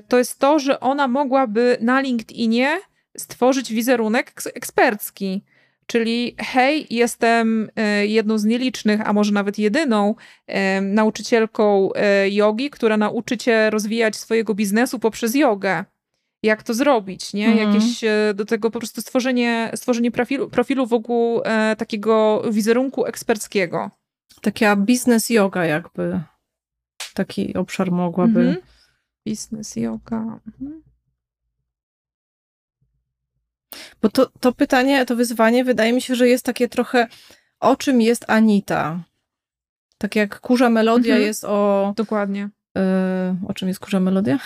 [0.08, 2.80] to jest to, że ona mogłaby na LinkedInie
[3.16, 5.42] stworzyć wizerunek ekspercki.
[5.86, 10.14] Czyli hej, jestem e, jedną z nielicznych, a może nawet jedyną
[10.46, 15.84] e, nauczycielką e, jogi, która nauczy cię rozwijać swojego biznesu poprzez jogę.
[16.42, 17.48] Jak to zrobić, nie?
[17.48, 17.72] Mhm.
[17.72, 18.00] Jakieś
[18.34, 21.40] do tego po prostu stworzenie, stworzenie profilu, profilu wokół
[21.78, 23.90] takiego wizerunku eksperckiego.
[24.42, 26.20] Taka biznes yoga jakby.
[27.14, 28.40] Taki obszar mogłaby.
[28.40, 28.56] Mhm.
[29.26, 30.40] Biznes yoga.
[30.46, 30.82] Mhm.
[34.02, 37.08] Bo to, to pytanie, to wyzwanie wydaje mi się, że jest takie trochę
[37.60, 39.00] o czym jest Anita.
[39.98, 41.26] Tak jak kurza melodia mhm.
[41.26, 41.92] jest o.
[41.96, 42.48] Dokładnie.
[42.78, 42.80] Y,
[43.48, 44.38] o czym jest kurza melodia?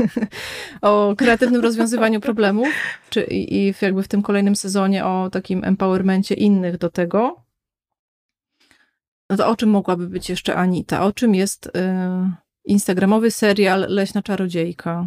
[0.82, 2.68] o kreatywnym rozwiązywaniu problemów,
[3.10, 7.49] czy i, i jakby w tym kolejnym sezonie o takim empowermencie innych do tego.
[9.30, 11.02] No to o czym mogłaby być jeszcze Anita?
[11.02, 11.70] O czym jest y,
[12.64, 15.06] instagramowy serial Leśna Czarodziejka?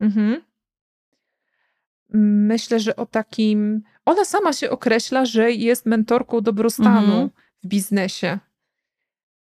[0.00, 0.46] Mhm
[2.18, 3.82] myślę, że o takim.
[4.04, 7.30] Ona sama się określa, że jest mentorką dobrostanu mhm.
[7.64, 8.38] w biznesie.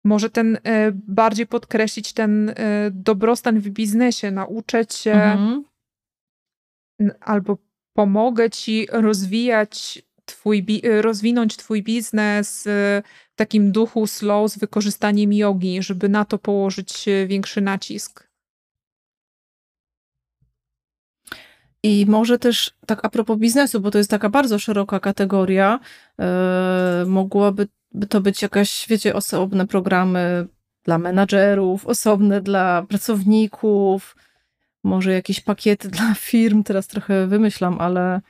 [0.05, 2.55] Może ten e, bardziej podkreślić ten e,
[2.91, 5.65] dobrostan w biznesie, nauczę cię mhm.
[7.21, 7.59] albo
[7.93, 15.83] pomogę ci rozwijać twój, e, rozwinąć twój biznes w takim duchu slow z wykorzystaniem jogi,
[15.83, 18.29] żeby na to położyć większy nacisk.
[21.83, 25.81] I może też tak a propos biznesu, bo to jest taka bardzo szeroka kategoria,
[26.19, 26.27] yy,
[27.07, 27.69] mogłoby
[28.09, 30.47] to być jakaś, wiecie, osobne programy
[30.85, 34.17] dla menadżerów, osobne dla pracowników,
[34.85, 38.21] może jakieś pakiety dla firm, teraz trochę wymyślam, ale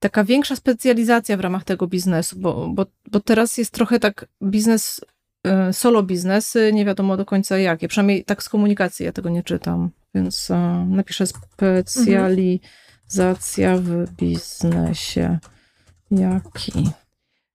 [0.00, 5.00] taka większa specjalizacja w ramach tego biznesu, bo, bo, bo teraz jest trochę tak biznes,
[5.46, 7.88] e, solo biznes, nie wiadomo do końca jakie.
[7.88, 15.38] Przynajmniej tak z komunikacji ja tego nie czytam, więc e, napiszę specjalizacja w biznesie.
[16.10, 16.90] Jaki?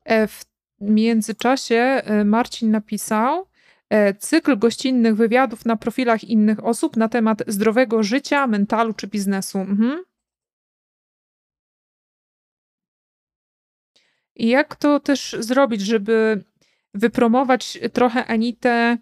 [0.05, 0.45] E, w
[0.81, 3.45] międzyczasie Marcin napisał,
[4.19, 9.59] cykl gościnnych wywiadów na profilach innych osób na temat zdrowego życia, mentalu czy biznesu.
[9.59, 10.03] Mhm.
[14.35, 16.43] I jak to też zrobić, żeby
[16.93, 18.97] wypromować trochę Anitę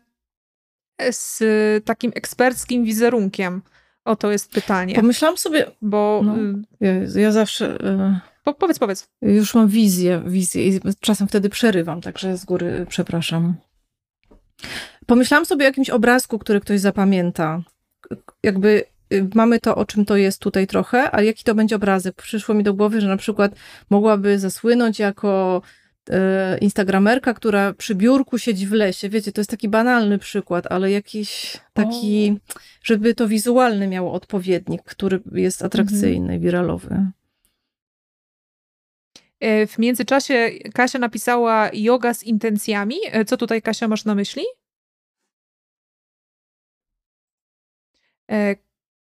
[1.12, 1.44] z
[1.86, 3.62] takim eksperckim wizerunkiem?
[4.06, 4.96] O to jest pytanie.
[4.96, 7.78] Pomyślałam sobie, bo no, y, ja, ja, zawsze.
[8.44, 9.10] Po, powiedz, powiedz.
[9.22, 13.56] Już mam wizję, wizję i czasem wtedy przerywam, także z góry przepraszam.
[15.06, 17.62] Pomyślałam sobie o jakimś obrazku, który ktoś zapamięta.
[18.44, 18.93] Jakby Y,
[19.36, 22.16] mamy to, o czym to jest tutaj trochę, a jaki to będzie obrazek?
[22.16, 23.56] Przyszło mi do głowy, że na przykład
[23.90, 25.62] mogłaby zasłynąć jako
[26.10, 29.10] e, instagramerka, która przy biurku siedzi w lesie.
[29.10, 32.60] Wiecie, to jest taki banalny przykład, ale jakiś taki, o.
[32.84, 36.42] żeby to wizualny miało odpowiednik, który jest atrakcyjny, mhm.
[36.42, 37.12] wiralowy.
[39.40, 42.96] E, w międzyczasie Kasia napisała yoga z intencjami.
[43.12, 44.44] E, co tutaj Kasia masz na myśli?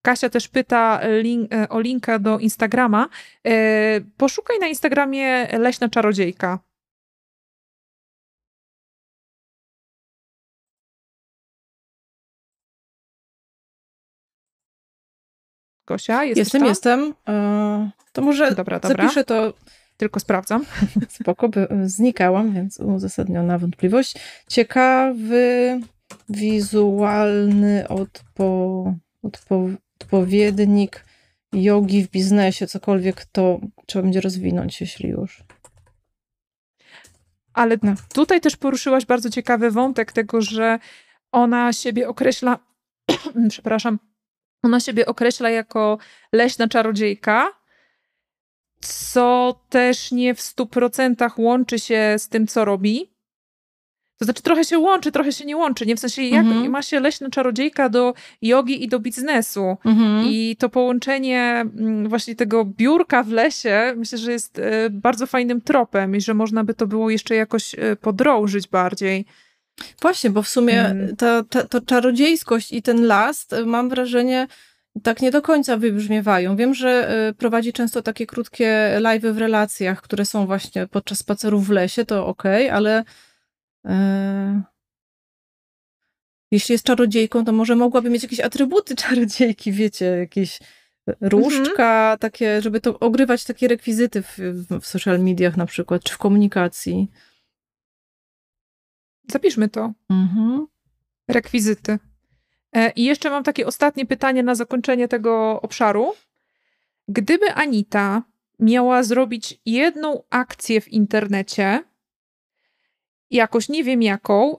[0.02, 3.10] Kasia też pyta link, e, o linka do Instagrama.
[3.48, 6.60] E, poszukaj na Instagramie Leśna Czarodziejka.
[15.88, 17.14] Gosia, Jestem, jestem.
[17.28, 19.04] E, to może dobra, dobra.
[19.04, 19.54] zapiszę to.
[19.98, 20.66] Tylko sprawdzam.
[21.20, 24.16] Spoko, by znikałam, więc uzasadniona wątpliwość.
[24.48, 25.80] Ciekawy,
[26.30, 28.94] wizualny odpo,
[29.24, 29.68] odpo,
[30.02, 31.06] odpowiednik
[31.54, 35.44] jogi w biznesie, cokolwiek to trzeba będzie rozwinąć, jeśli już.
[37.54, 37.94] Ale no.
[38.14, 40.80] tutaj też poruszyłaś bardzo ciekawy wątek tego, że
[41.32, 42.60] ona siebie określa,
[43.50, 44.00] przepraszam,
[44.64, 45.98] ona siebie określa jako
[46.34, 47.52] leśna czarodziejka,
[48.82, 53.14] co też nie w stu procentach łączy się z tym, co robi.
[54.22, 55.86] To znaczy trochę się łączy, trochę się nie łączy.
[55.86, 56.72] Nie w sensie, jak mhm.
[56.72, 59.78] ma się leśna czarodziejka do jogi i do biznesu.
[59.86, 60.26] Mhm.
[60.26, 65.62] I to połączenie mm, właśnie tego biurka w lesie, myślę, że jest e, bardzo fajnym
[65.62, 69.26] tropem i że można by to było jeszcze jakoś e, podrążyć bardziej.
[70.02, 71.16] Właśnie, bo w sumie mhm.
[71.16, 74.48] ta, ta, to czarodziejskość i ten last, e, mam wrażenie,
[75.04, 76.56] tak nie do końca wybrzmiewają.
[76.56, 81.70] Wiem, że prowadzi często takie krótkie live w relacjach, które są właśnie podczas spacerów w
[81.70, 83.04] lesie, to ok, ale E,
[86.52, 90.60] jeśli jest czarodziejką, to może mogłaby mieć jakieś atrybuty czarodziejki, wiecie, jakieś
[91.22, 92.20] różdżka, mhm.
[92.20, 94.38] takie, żeby to ogrywać takie rekwizyty w,
[94.82, 97.12] w social mediach na przykład, czy w komunikacji.
[99.32, 99.94] Zapiszmy to.
[100.10, 100.68] Mhm.
[101.28, 102.00] Rekwizyty.
[102.76, 106.14] E, I jeszcze mam takie ostatnie pytanie na zakończenie tego obszaru.
[107.08, 108.24] Gdyby Anita
[108.60, 111.84] miała zrobić jedną akcję w internecie,
[113.32, 114.58] jakoś, nie wiem jaką,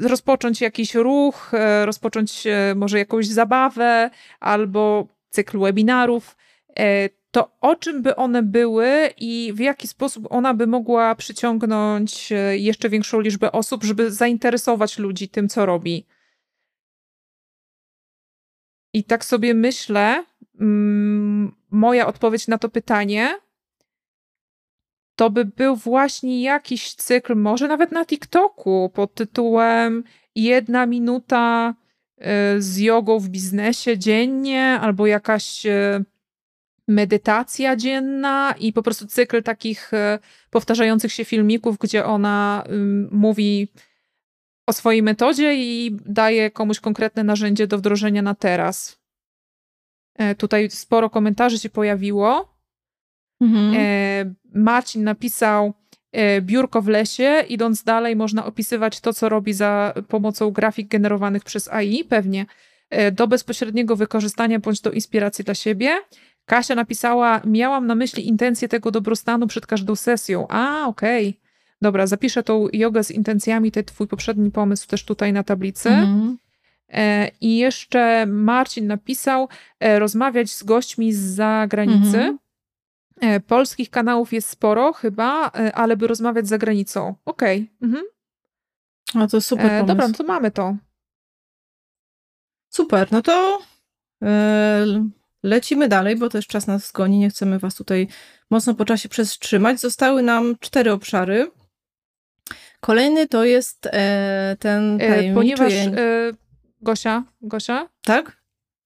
[0.00, 6.36] rozpocząć jakiś ruch, e, rozpocząć e, może jakąś zabawę albo cykl webinarów,
[6.78, 12.32] e, to o czym by one były i w jaki sposób ona by mogła przyciągnąć
[12.52, 16.06] jeszcze większą liczbę osób, żeby zainteresować ludzi tym, co robi.
[18.92, 20.24] I tak sobie myślę,
[20.60, 23.34] mm, moja odpowiedź na to pytanie
[25.22, 30.04] to by był właśnie jakiś cykl, może nawet na TikToku pod tytułem
[30.34, 31.74] Jedna minuta
[32.18, 36.04] e, z jogą w biznesie dziennie, albo jakaś e,
[36.88, 40.18] medytacja dzienna i po prostu cykl takich e,
[40.50, 42.64] powtarzających się filmików, gdzie ona
[43.10, 43.68] mówi
[44.66, 49.02] o swojej metodzie i daje komuś konkretne narzędzie do wdrożenia na teraz.
[50.38, 52.51] Tutaj sporo komentarzy się pojawiło.
[53.42, 53.74] Mhm.
[53.76, 55.74] E, Marcin napisał
[56.12, 57.44] e, biurko w lesie.
[57.48, 62.46] Idąc dalej, można opisywać to, co robi za pomocą grafik generowanych przez AI, pewnie
[62.90, 65.90] e, do bezpośredniego wykorzystania bądź do inspiracji dla siebie.
[66.46, 70.48] Kasia napisała: Miałam na myśli intencję tego dobrostanu przed każdą sesją.
[70.48, 71.28] A, okej.
[71.28, 71.42] Okay.
[71.82, 75.88] Dobra, zapiszę tą jogę z intencjami, ten twój poprzedni pomysł też tutaj na tablicy.
[75.88, 76.38] Mhm.
[77.40, 79.48] I jeszcze Marcin napisał:
[79.80, 82.18] rozmawiać z gośćmi z zagranicy.
[82.18, 82.38] Mhm.
[83.22, 87.14] E, polskich kanałów jest sporo chyba, e, ale by rozmawiać z zagranicą.
[87.24, 87.70] Okej.
[87.76, 87.88] Okay.
[87.88, 88.04] Mhm.
[89.14, 89.84] A to super pomysł.
[89.84, 90.76] E, dobra, no to mamy to.
[92.68, 93.62] Super, no to
[95.42, 98.08] lecimy dalej, bo też czas nas goni, nie chcemy was tutaj
[98.50, 99.80] mocno po czasie przetrzymać.
[99.80, 101.50] Zostały nam cztery obszary.
[102.80, 103.88] Kolejny to jest
[104.58, 105.34] ten tajemniczy...
[105.34, 105.72] Ponieważ,
[106.80, 107.88] Gosia, Gosia?
[108.04, 108.41] Tak?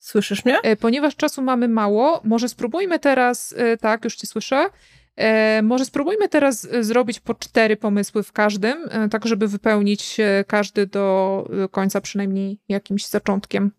[0.07, 0.61] Słyszysz mnie?
[0.63, 4.71] E, ponieważ czasu mamy mało, może spróbujmy teraz, e, tak, już cię słyszę,
[5.17, 11.49] e, może spróbujmy teraz zrobić po cztery pomysły w każdym, tak żeby wypełnić każdy do
[11.71, 13.73] końca przynajmniej jakimś zaczątkiem.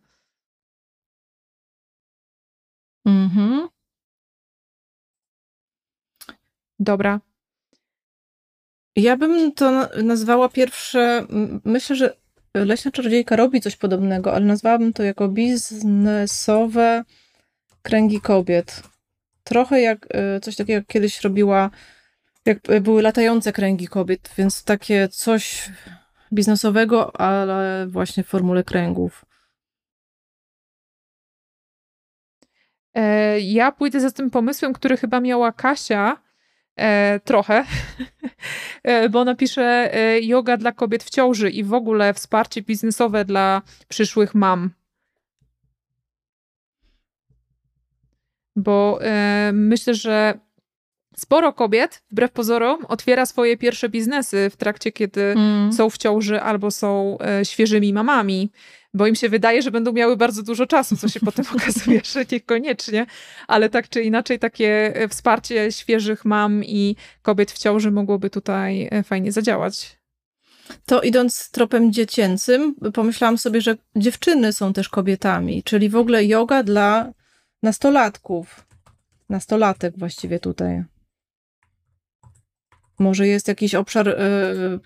[3.05, 3.67] Mhm.
[6.79, 7.19] Dobra.
[8.95, 11.25] Ja bym to nazwała pierwsze,
[11.65, 12.17] myślę, że
[12.65, 17.03] Leśna Czarodziejka robi coś podobnego, ale nazwałabym to jako biznesowe
[17.81, 18.83] kręgi kobiet.
[19.43, 21.69] Trochę jak e, coś takiego, jak kiedyś robiła,
[22.45, 25.69] jak były latające kręgi kobiet, więc takie coś
[26.33, 29.25] biznesowego, ale właśnie w formule kręgów.
[32.93, 36.26] E, ja pójdę za tym pomysłem, który chyba miała Kasia,
[36.77, 37.65] E, trochę,
[38.83, 43.61] e, bo napisze e, yoga dla kobiet w ciąży i w ogóle wsparcie biznesowe dla
[43.87, 44.69] przyszłych mam.
[48.55, 50.39] Bo e, myślę, że
[51.15, 55.73] sporo kobiet, wbrew pozorom, otwiera swoje pierwsze biznesy w trakcie, kiedy mm.
[55.73, 58.51] są w ciąży albo są e, świeżymi mamami
[58.93, 62.25] bo im się wydaje, że będą miały bardzo dużo czasu, co się potem okazuje, że
[62.31, 63.05] niekoniecznie,
[63.47, 68.87] ale tak czy inaczej takie e, wsparcie świeżych mam i kobiet w ciąży mogłoby tutaj
[68.91, 69.97] e, fajnie zadziałać.
[70.85, 76.63] To idąc tropem dziecięcym, pomyślałam sobie, że dziewczyny są też kobietami, czyli w ogóle yoga
[76.63, 77.11] dla
[77.63, 78.67] nastolatków.
[79.29, 80.83] Nastolatek właściwie tutaj.
[82.99, 84.15] Może jest jakiś obszar y,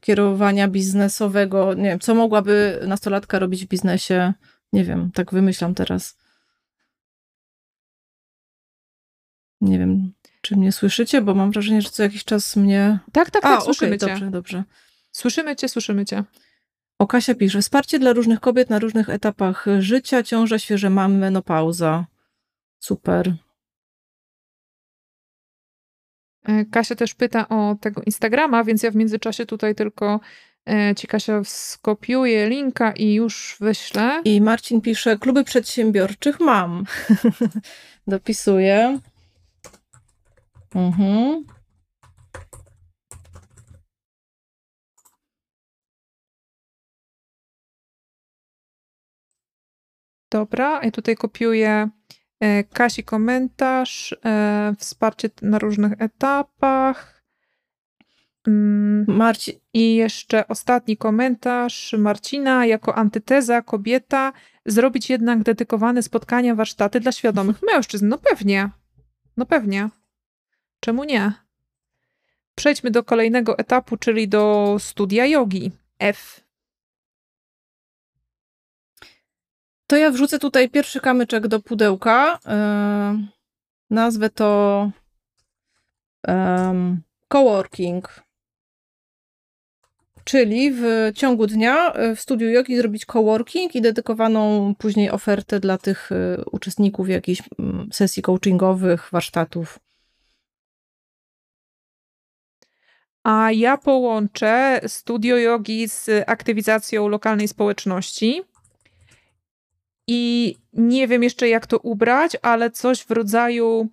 [0.01, 4.33] kierowania biznesowego, nie wiem, co mogłaby nastolatka robić w biznesie?
[4.73, 6.17] Nie wiem, tak wymyślam teraz.
[9.61, 12.99] Nie wiem, czy mnie słyszycie, bo mam wrażenie, że co jakiś czas mnie...
[13.11, 14.07] Tak, tak, tak, A, słyszymy okay, cię.
[14.07, 14.63] Dobrze, dobrze.
[15.11, 16.23] Słyszymy cię, słyszymy cię.
[16.99, 22.05] O, Kasia pisze, wsparcie dla różnych kobiet na różnych etapach życia, ciąża, świeże mamy, menopauza.
[22.79, 23.33] Super.
[26.43, 30.19] E, Kasia też pyta o tego Instagrama, więc ja w międzyczasie tutaj tylko
[30.69, 34.21] e, ci Kasia skopiuję linka i już wyślę.
[34.25, 36.85] I Marcin pisze, kluby przedsiębiorczych mam.
[38.07, 38.99] Dopisuję.
[40.75, 41.43] Mhm.
[50.31, 51.89] Dobra, ja tutaj kopiuję
[52.73, 57.21] Kasi komentarz, e, wsparcie na różnych etapach.
[58.47, 59.53] Mm, Marcin.
[59.73, 64.33] I jeszcze ostatni komentarz Marcina jako antyteza kobieta
[64.65, 68.07] zrobić jednak dedykowane spotkania, warsztaty dla świadomych mężczyzn.
[68.07, 68.69] No pewnie.
[69.37, 69.89] No pewnie.
[70.79, 71.33] Czemu nie?
[72.55, 75.71] Przejdźmy do kolejnego etapu, czyli do studia jogi.
[75.99, 76.41] F.
[79.91, 82.39] To ja wrzucę tutaj pierwszy kamyczek do pudełka.
[82.45, 83.27] Yy,
[83.89, 84.91] nazwę to
[86.27, 88.23] um, coworking.
[90.23, 95.77] Czyli w ciągu dnia e, w studiu jogi zrobić coworking i dedykowaną później ofertę dla
[95.77, 97.41] tych e, uczestników jakichś
[97.91, 99.79] sesji coachingowych, warsztatów.
[103.23, 108.50] A ja połączę studio jogi z aktywizacją lokalnej społeczności
[110.07, 113.89] i nie wiem jeszcze jak to ubrać, ale coś w rodzaju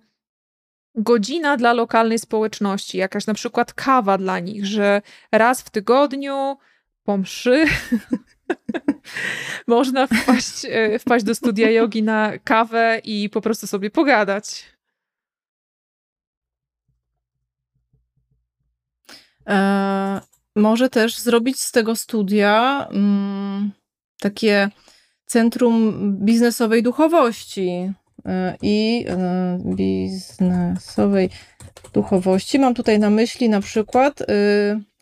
[0.95, 5.01] godzina dla lokalnej społeczności, jakaś na przykład kawa dla nich, że
[5.31, 6.57] raz w tygodniu
[7.03, 7.65] po mszy
[9.67, 14.65] można wpaść, e, wpaść do studia jogi na kawę i po prostu sobie pogadać.
[19.47, 20.21] E,
[20.55, 23.71] może też zrobić z tego studia mm,
[24.19, 24.69] takie
[25.29, 25.93] Centrum
[26.25, 27.93] Biznesowej Duchowości
[28.25, 31.29] e, i e, biznesowej
[31.93, 32.59] duchowości.
[32.59, 34.25] Mam tutaj na myśli na przykład e,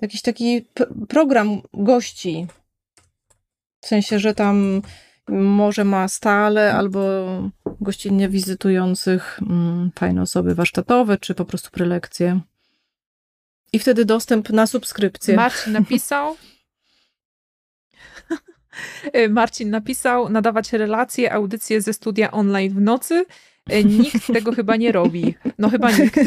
[0.01, 0.65] jakiś taki
[1.09, 2.47] program gości.
[3.81, 4.81] W sensie, że tam
[5.29, 6.99] może ma stale albo
[7.81, 12.39] gościnnie wizytujących mm, fajne osoby warsztatowe, czy po prostu prelekcje.
[13.73, 15.35] I wtedy dostęp na subskrypcję.
[15.35, 16.35] Marcin napisał,
[18.31, 18.37] Y,
[19.29, 23.25] Marcin napisał, nadawać relacje, audycje ze studia online w nocy.
[23.73, 25.35] Y, nikt tego chyba nie robi.
[25.57, 26.19] No chyba nikt.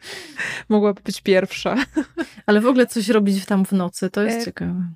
[0.68, 1.76] Mogłaby być pierwsza.
[2.46, 4.44] Ale w ogóle coś robić tam w nocy, to jest e...
[4.44, 4.92] ciekawe.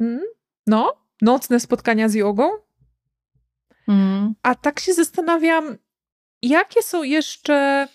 [0.00, 0.20] Mm,
[0.66, 2.50] no, nocne spotkania z jogą.
[3.88, 4.34] Mm.
[4.42, 5.76] A tak się zastanawiam,
[6.42, 7.88] jakie są jeszcze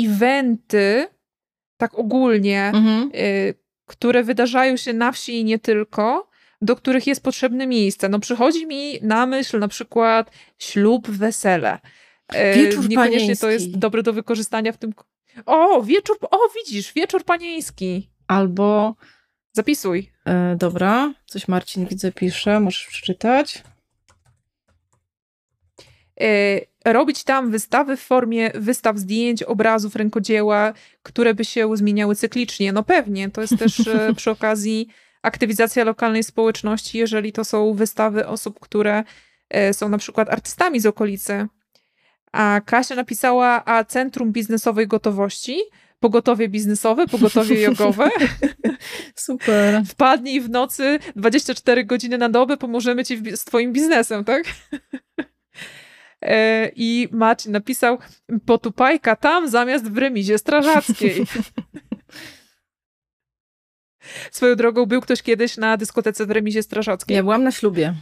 [0.00, 1.08] eventy,
[1.76, 3.10] tak ogólnie, mhm.
[3.14, 3.54] y,
[3.86, 6.28] które wydarzają się na wsi i nie tylko,
[6.62, 8.08] do których jest potrzebne miejsce.
[8.08, 11.78] No przychodzi mi na myśl na przykład ślub, wesele.
[12.34, 13.40] Y, wieczór Niekoniecznie panieński.
[13.40, 14.94] to jest dobre do wykorzystania w tym...
[15.46, 18.10] O, wieczór, o widzisz, wieczór panieński.
[18.26, 18.94] Albo...
[19.52, 20.12] Zapisuj.
[20.26, 23.62] E, dobra, coś Marcin widzę pisze, możesz przeczytać.
[26.20, 26.60] E,
[26.92, 32.72] robić tam wystawy w formie wystaw zdjęć, obrazów, rękodzieła, które by się zmieniały cyklicznie.
[32.72, 34.88] No pewnie, to jest też e, przy okazji
[35.26, 39.04] aktywizacja lokalnej społeczności, jeżeli to są wystawy osób, które
[39.50, 41.46] e, są na przykład artystami z okolicy.
[42.32, 45.60] A Kasia napisała, a Centrum Biznesowej Gotowości,
[46.00, 48.10] pogotowie biznesowe, pogotowie jogowe.
[49.14, 49.82] Super.
[49.86, 54.44] Wpadnij w nocy 24 godziny na dobę, pomożemy ci z twoim biznesem, tak?
[56.22, 57.98] E, I Maciej napisał
[58.46, 61.24] potupajka tam zamiast w remizie strażackiej.
[64.30, 67.16] Swoją drogą był ktoś kiedyś na dyskotece w remizie strażackiej.
[67.16, 67.94] Ja byłam na ślubie.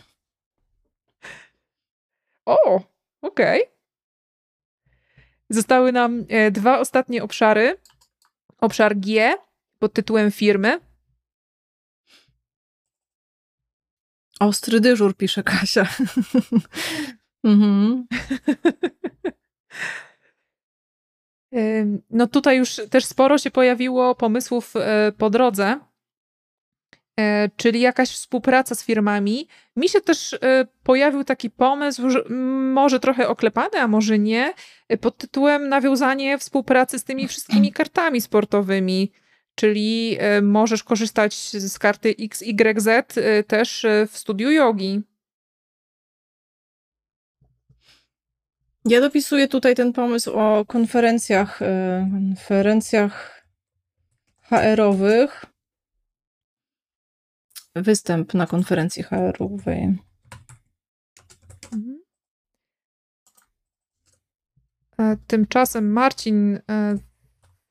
[2.47, 2.81] O,
[3.21, 3.63] okej.
[3.63, 3.75] Okay.
[5.51, 7.77] Zostały nam e, dwa ostatnie obszary.
[8.61, 9.35] Obszar G
[9.79, 10.81] pod tytułem firmy.
[14.41, 15.87] Ostry dyżur, pisze Kasia.
[17.45, 18.07] Mhm.
[22.11, 25.81] no tutaj już też sporo się pojawiło pomysłów e, po drodze,
[27.57, 29.49] czyli jakaś współpraca z firmami.
[29.77, 30.39] Mi się też e,
[30.83, 32.25] pojawił taki pomysł, że
[32.73, 34.55] może trochę oklepany, a może nie,
[35.01, 39.13] pod tytułem nawiązanie współpracy z tymi wszystkimi kartami sportowymi.
[39.55, 42.89] Czyli możesz korzystać z karty XYZ
[43.47, 45.03] też w studiu jogi.
[48.85, 53.45] Ja dopisuję tutaj ten pomysł o konferencjach, e, konferencjach
[54.43, 55.54] HR-owych.
[57.75, 59.99] Występ na konferencji HR-owej.
[61.73, 62.03] Mhm.
[64.99, 66.99] E, tymczasem Marcin e,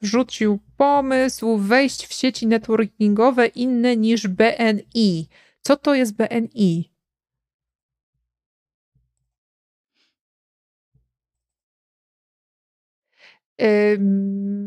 [0.01, 5.28] wrzucił pomysł wejść w sieci networkingowe inne niż BNI.
[5.62, 6.93] Co to jest BNI?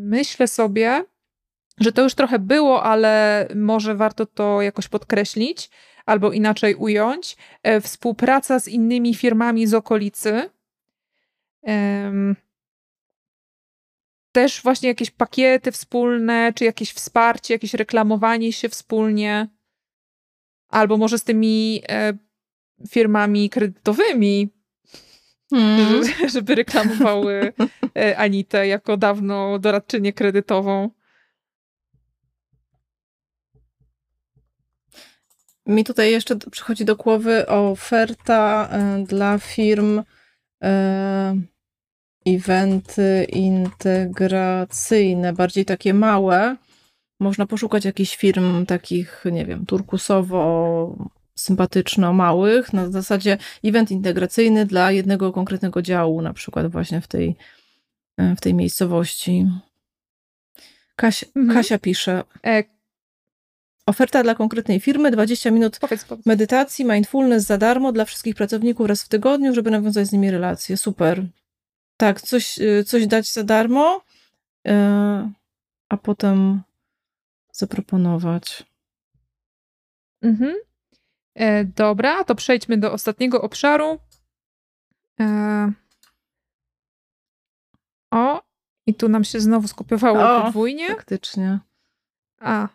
[0.07, 1.05] myślę sobie,
[1.81, 5.71] że to już trochę było, ale może warto to jakoś podkreślić
[6.07, 7.37] albo inaczej ująć.
[7.63, 10.51] E, współpraca z innymi firmami z okolicy.
[14.33, 19.49] Też właśnie jakieś pakiety wspólne, czy jakieś wsparcie, jakieś reklamowanie się wspólnie,
[20.69, 22.13] albo może z tymi e,
[22.89, 24.57] firmami kredytowymi,
[25.51, 26.03] Hmm.
[26.35, 27.53] żeby reklamowały
[27.99, 30.91] e, Anitę jako dawno doradczynię kredytową.
[35.67, 40.03] Mi tutaj jeszcze przychodzi do głowy oferta e, dla firm
[40.63, 41.37] e,
[42.27, 46.57] eventy integracyjne, bardziej takie małe.
[47.21, 50.97] Można poszukać jakichś firm takich, nie wiem, turkusowo
[51.39, 57.37] sympatyczno-małych, na zasadzie event integracyjny dla jednego konkretnego działu, na przykład właśnie w tej,
[58.17, 59.47] e, w tej miejscowości.
[60.97, 61.59] Kasia, mhm.
[61.59, 62.23] Kasia pisze.
[63.87, 66.27] Oferta dla konkretnej firmy, 20 minut powiedz, powiedz.
[66.27, 70.77] medytacji, mindfulness za darmo dla wszystkich pracowników raz w tygodniu, żeby nawiązać z nimi relacje.
[70.77, 71.27] Super.
[71.97, 74.03] Tak, coś, e, coś dać za darmo,
[74.67, 75.31] e,
[75.89, 76.63] a potem
[77.53, 78.65] zaproponować.
[80.23, 80.55] Mhm.
[81.35, 83.99] E, dobra, to przejdźmy do ostatniego obszaru.
[85.21, 85.73] E,
[88.11, 88.43] o,
[88.87, 90.89] i tu nam się znowu skopiowało o, podwójnie.
[90.89, 91.59] Faktycznie.
[92.41, 92.69] A,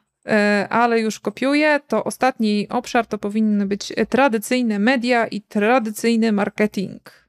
[0.69, 1.79] ale już kopiuję.
[1.87, 7.21] To ostatni obszar to powinny być tradycyjne media i tradycyjny marketing.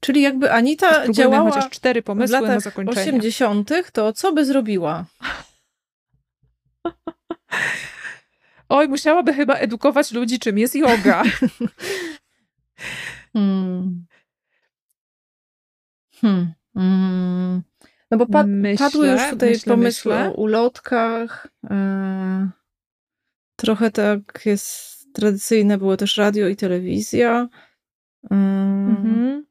[0.00, 3.00] Czyli jakby Anita działała chociaż cztery pomysły w latach na zakończenie.
[3.00, 5.04] 80., to co by zrobiła?
[8.68, 11.22] Oj, musiałaby chyba edukować ludzi, czym jest yoga.
[13.32, 14.06] hmm.
[16.20, 16.52] Hmm.
[16.74, 17.62] Hmm.
[18.10, 20.30] No bo pad myślę, padły już tutaj myślę, pomysły myślę.
[20.30, 21.48] o ulotkach.
[21.62, 22.48] Yy,
[23.56, 27.48] trochę tak jest tradycyjne, było też radio i telewizja.
[28.30, 29.46] Yy, mhm.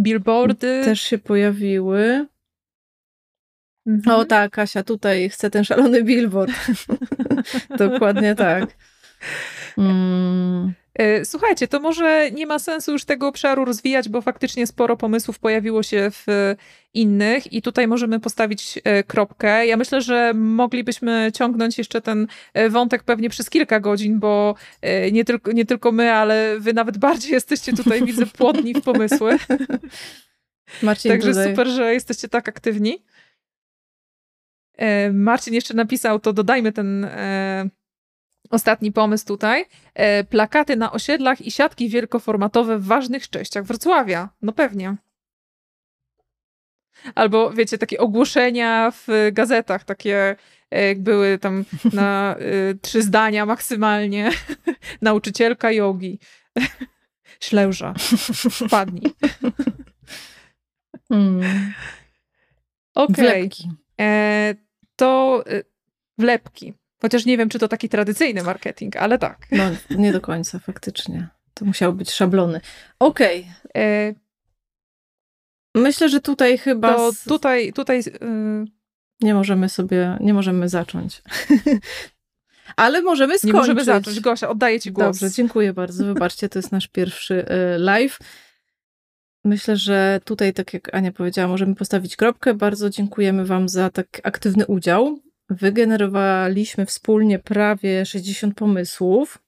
[0.00, 0.84] Billboardy.
[0.84, 2.26] Też się pojawiły.
[3.86, 4.16] Mhm.
[4.20, 6.52] O tak, Kasia, tutaj chcę ten szalony billboard.
[7.78, 8.76] Dokładnie tak.
[9.78, 10.72] Mm.
[10.98, 15.38] E, słuchajcie, to może nie ma sensu już tego obszaru rozwijać, bo faktycznie sporo pomysłów
[15.38, 16.54] pojawiło się w
[16.94, 19.66] innych i tutaj możemy postawić e, kropkę.
[19.66, 24.54] Ja myślę, że moglibyśmy ciągnąć jeszcze ten e, wątek pewnie przez kilka godzin, bo
[25.12, 29.36] nie tylko, nie tylko my, ale wy nawet bardziej jesteście tutaj, widzę, płodni w pomysły.
[30.82, 31.50] Marcin Także tutaj...
[31.50, 33.04] super, że jesteście tak aktywni.
[35.12, 37.06] Marcin jeszcze napisał, to dodajmy ten
[38.50, 39.64] Ostatni pomysł tutaj.
[39.94, 44.28] E, plakaty na osiedlach i siatki wielkoformatowe w ważnych częściach Wrocławia.
[44.42, 44.96] No pewnie.
[47.14, 50.36] Albo wiecie, takie ogłoszenia w gazetach, takie
[50.70, 54.30] e, jak były tam na y, trzy zdania maksymalnie.
[55.02, 56.18] Nauczycielka jogi.
[57.40, 57.94] Śleuża.
[58.50, 59.12] Wpadnij.
[61.10, 61.72] Mm.
[62.94, 63.46] Okej.
[63.46, 63.76] Okay.
[64.00, 64.54] E,
[64.96, 65.64] to y,
[66.18, 66.74] wlepki.
[67.02, 69.46] Chociaż nie wiem, czy to taki tradycyjny marketing, ale tak.
[69.52, 71.28] No, nie do końca, faktycznie.
[71.54, 72.60] To musiały być szablony.
[72.98, 73.40] Okej.
[73.40, 73.82] Okay.
[73.82, 74.14] E,
[75.74, 76.94] myślę, że tutaj chyba.
[76.94, 77.72] To tutaj.
[77.72, 78.64] tutaj yy...
[79.20, 80.16] Nie możemy sobie.
[80.20, 81.22] Nie możemy zacząć.
[82.76, 83.54] Ale możemy skończyć.
[83.54, 84.20] Nie możemy zacząć.
[84.20, 85.06] Gosia, oddaję Ci głos.
[85.06, 86.04] Dobrze, dziękuję bardzo.
[86.04, 88.18] Wybaczcie, to jest nasz pierwszy y, live.
[89.44, 92.54] Myślę, że tutaj, tak jak Ania powiedziała, możemy postawić kropkę.
[92.54, 95.18] Bardzo dziękujemy Wam za tak aktywny udział.
[95.50, 99.38] Wygenerowaliśmy wspólnie prawie 60 pomysłów.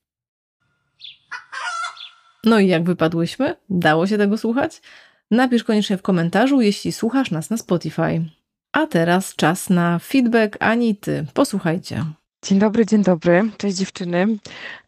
[2.45, 3.57] No i jak wypadłyśmy?
[3.71, 4.83] Dało się tego słuchać?
[5.31, 8.25] Napisz koniecznie w komentarzu, jeśli słuchasz nas na Spotify.
[8.73, 11.27] A teraz czas na feedback Anity.
[11.35, 12.05] Posłuchajcie.
[12.45, 13.51] Dzień dobry, dzień dobry.
[13.57, 14.27] Cześć dziewczyny.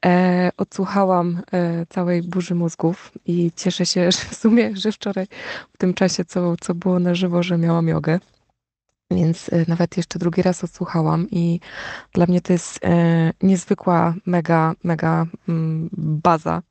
[0.06, 5.26] E, odsłuchałam e, całej burzy mózgów i cieszę się, że w sumie, że wczoraj
[5.72, 8.18] w tym czasie, co, co było na żywo, że miałam jogę.
[9.14, 11.60] Więc e, nawet jeszcze drugi raz odsłuchałam i
[12.12, 16.62] dla mnie to jest e, niezwykła, mega, mega mm, baza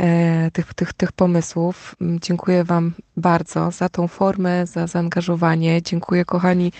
[0.00, 1.96] e, tych, tych, tych pomysłów.
[2.00, 5.82] Mm, dziękuję Wam bardzo za tą formę, za zaangażowanie.
[5.82, 6.72] Dziękuję kochani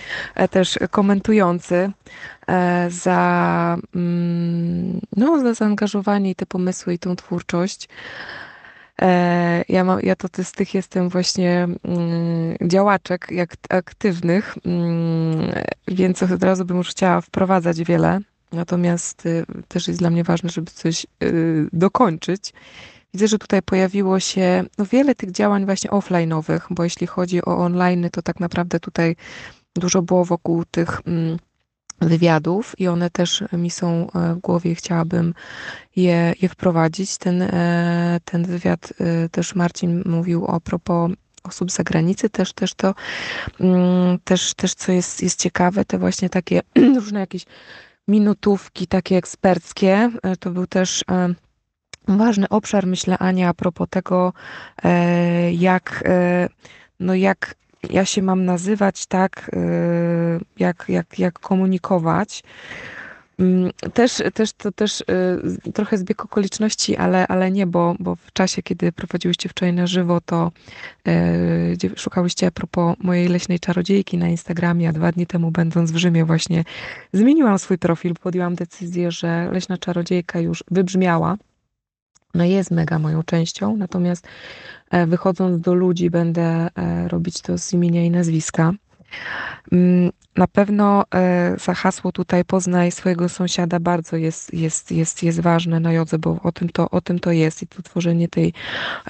[0.51, 1.91] też komentujący
[2.89, 7.89] za, mm, no, za zaangażowanie i te pomysły i tą twórczość.
[9.03, 15.53] E, ja, mam, ja to z tych jestem właśnie mm, działaczek jak aktywnych, mm,
[15.89, 18.21] więc od razu bym już chciała wprowadzać wiele.
[18.53, 22.53] Natomiast y, też jest dla mnie ważne, żeby coś y, dokończyć.
[23.15, 27.59] Widzę, że tutaj pojawiło się no, wiele tych działań właśnie offline'owych, bo jeśli chodzi o
[27.59, 29.17] online, to tak naprawdę tutaj
[29.75, 31.39] dużo było wokół tych mm,
[32.01, 34.75] wywiadów i one też mi są e, w głowie.
[34.75, 35.35] Chciałabym
[35.97, 37.19] je, je wprowadzić.
[37.19, 41.11] Ten, e, ten wywiad e, też Marcin mówił o propos
[41.45, 42.95] osób z zagranicy, też, też to,
[43.61, 46.61] mm, też, też co jest, jest ciekawe, te właśnie takie
[47.01, 47.45] różne jakieś
[48.09, 51.05] minutówki takie eksperckie, to był też
[52.09, 54.33] ważny obszar, myślę Ania, a propos tego,
[55.53, 56.05] jak,
[57.01, 57.55] no jak
[57.91, 62.43] ja się mam nazywać tak, y, jak, jak, jak komunikować.
[63.39, 65.01] Mm, też, też to też
[65.66, 69.87] y, trochę zbieg okoliczności, ale, ale nie, bo, bo w czasie, kiedy prowadziłyście wczoraj na
[69.87, 70.53] żywo, to
[71.09, 75.97] y, szukałyście a propos mojej leśnej czarodziejki na Instagramie, a dwa dni temu będąc w
[75.97, 76.64] Rzymie właśnie
[77.12, 81.37] zmieniłam swój profil, podjęłam decyzję, że leśna czarodziejka już wybrzmiała
[82.37, 84.28] no jest mega moją częścią, natomiast
[84.91, 88.72] e, wychodząc do ludzi będę e, robić to z imienia i nazwiska.
[89.72, 95.41] Mm, na pewno e, za hasło tutaj poznaj swojego sąsiada bardzo jest, jest, jest, jest
[95.41, 98.53] ważne na jodze, bo o tym, to, o tym to jest i to tworzenie tej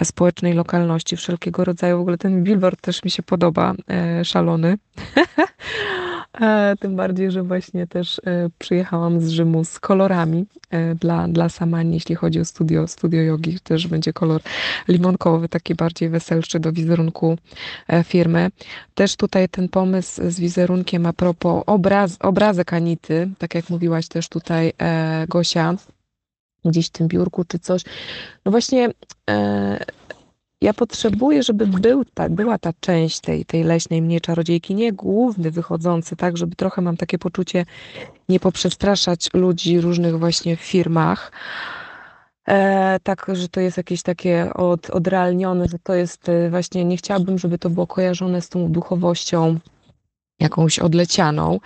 [0.03, 1.99] społecznej lokalności wszelkiego rodzaju.
[1.99, 3.75] W ogóle ten billboard też mi się podoba,
[4.23, 4.79] szalony.
[6.41, 8.21] E, tym bardziej, że właśnie też e,
[8.59, 13.61] przyjechałam z Rzymu z kolorami e, dla, dla Samani, jeśli chodzi o studio, studio jogi,
[13.61, 14.41] też będzie kolor
[14.89, 17.39] limonkowy, taki bardziej weselszy do wizerunku
[18.05, 18.51] firmy.
[18.95, 24.29] Też tutaj ten pomysł z wizerunkiem a propos obraz, obrazek Anity, tak jak mówiłaś też
[24.29, 24.73] tutaj
[25.29, 25.75] Gosia,
[26.65, 27.83] gdzieś w tym biurku czy coś.
[28.45, 28.91] No właśnie
[30.67, 35.51] ja potrzebuję, żeby był ta, była ta część tej, tej leśnej mnie czarodziejki, nie główny
[35.51, 37.67] wychodzący, tak, żeby trochę mam takie poczucie
[38.29, 41.33] nie poprzestraszać ludzi różnych właśnie w firmach.
[42.49, 46.97] E, tak, że to jest jakieś takie od, odrealnione, że to jest e, właśnie, nie
[46.97, 49.59] chciałabym, żeby to było kojarzone z tą duchowością
[50.41, 51.61] jakąś odlecianą,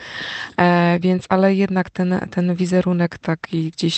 [0.57, 3.95] e, więc ale jednak ten, ten wizerunek taki gdzieś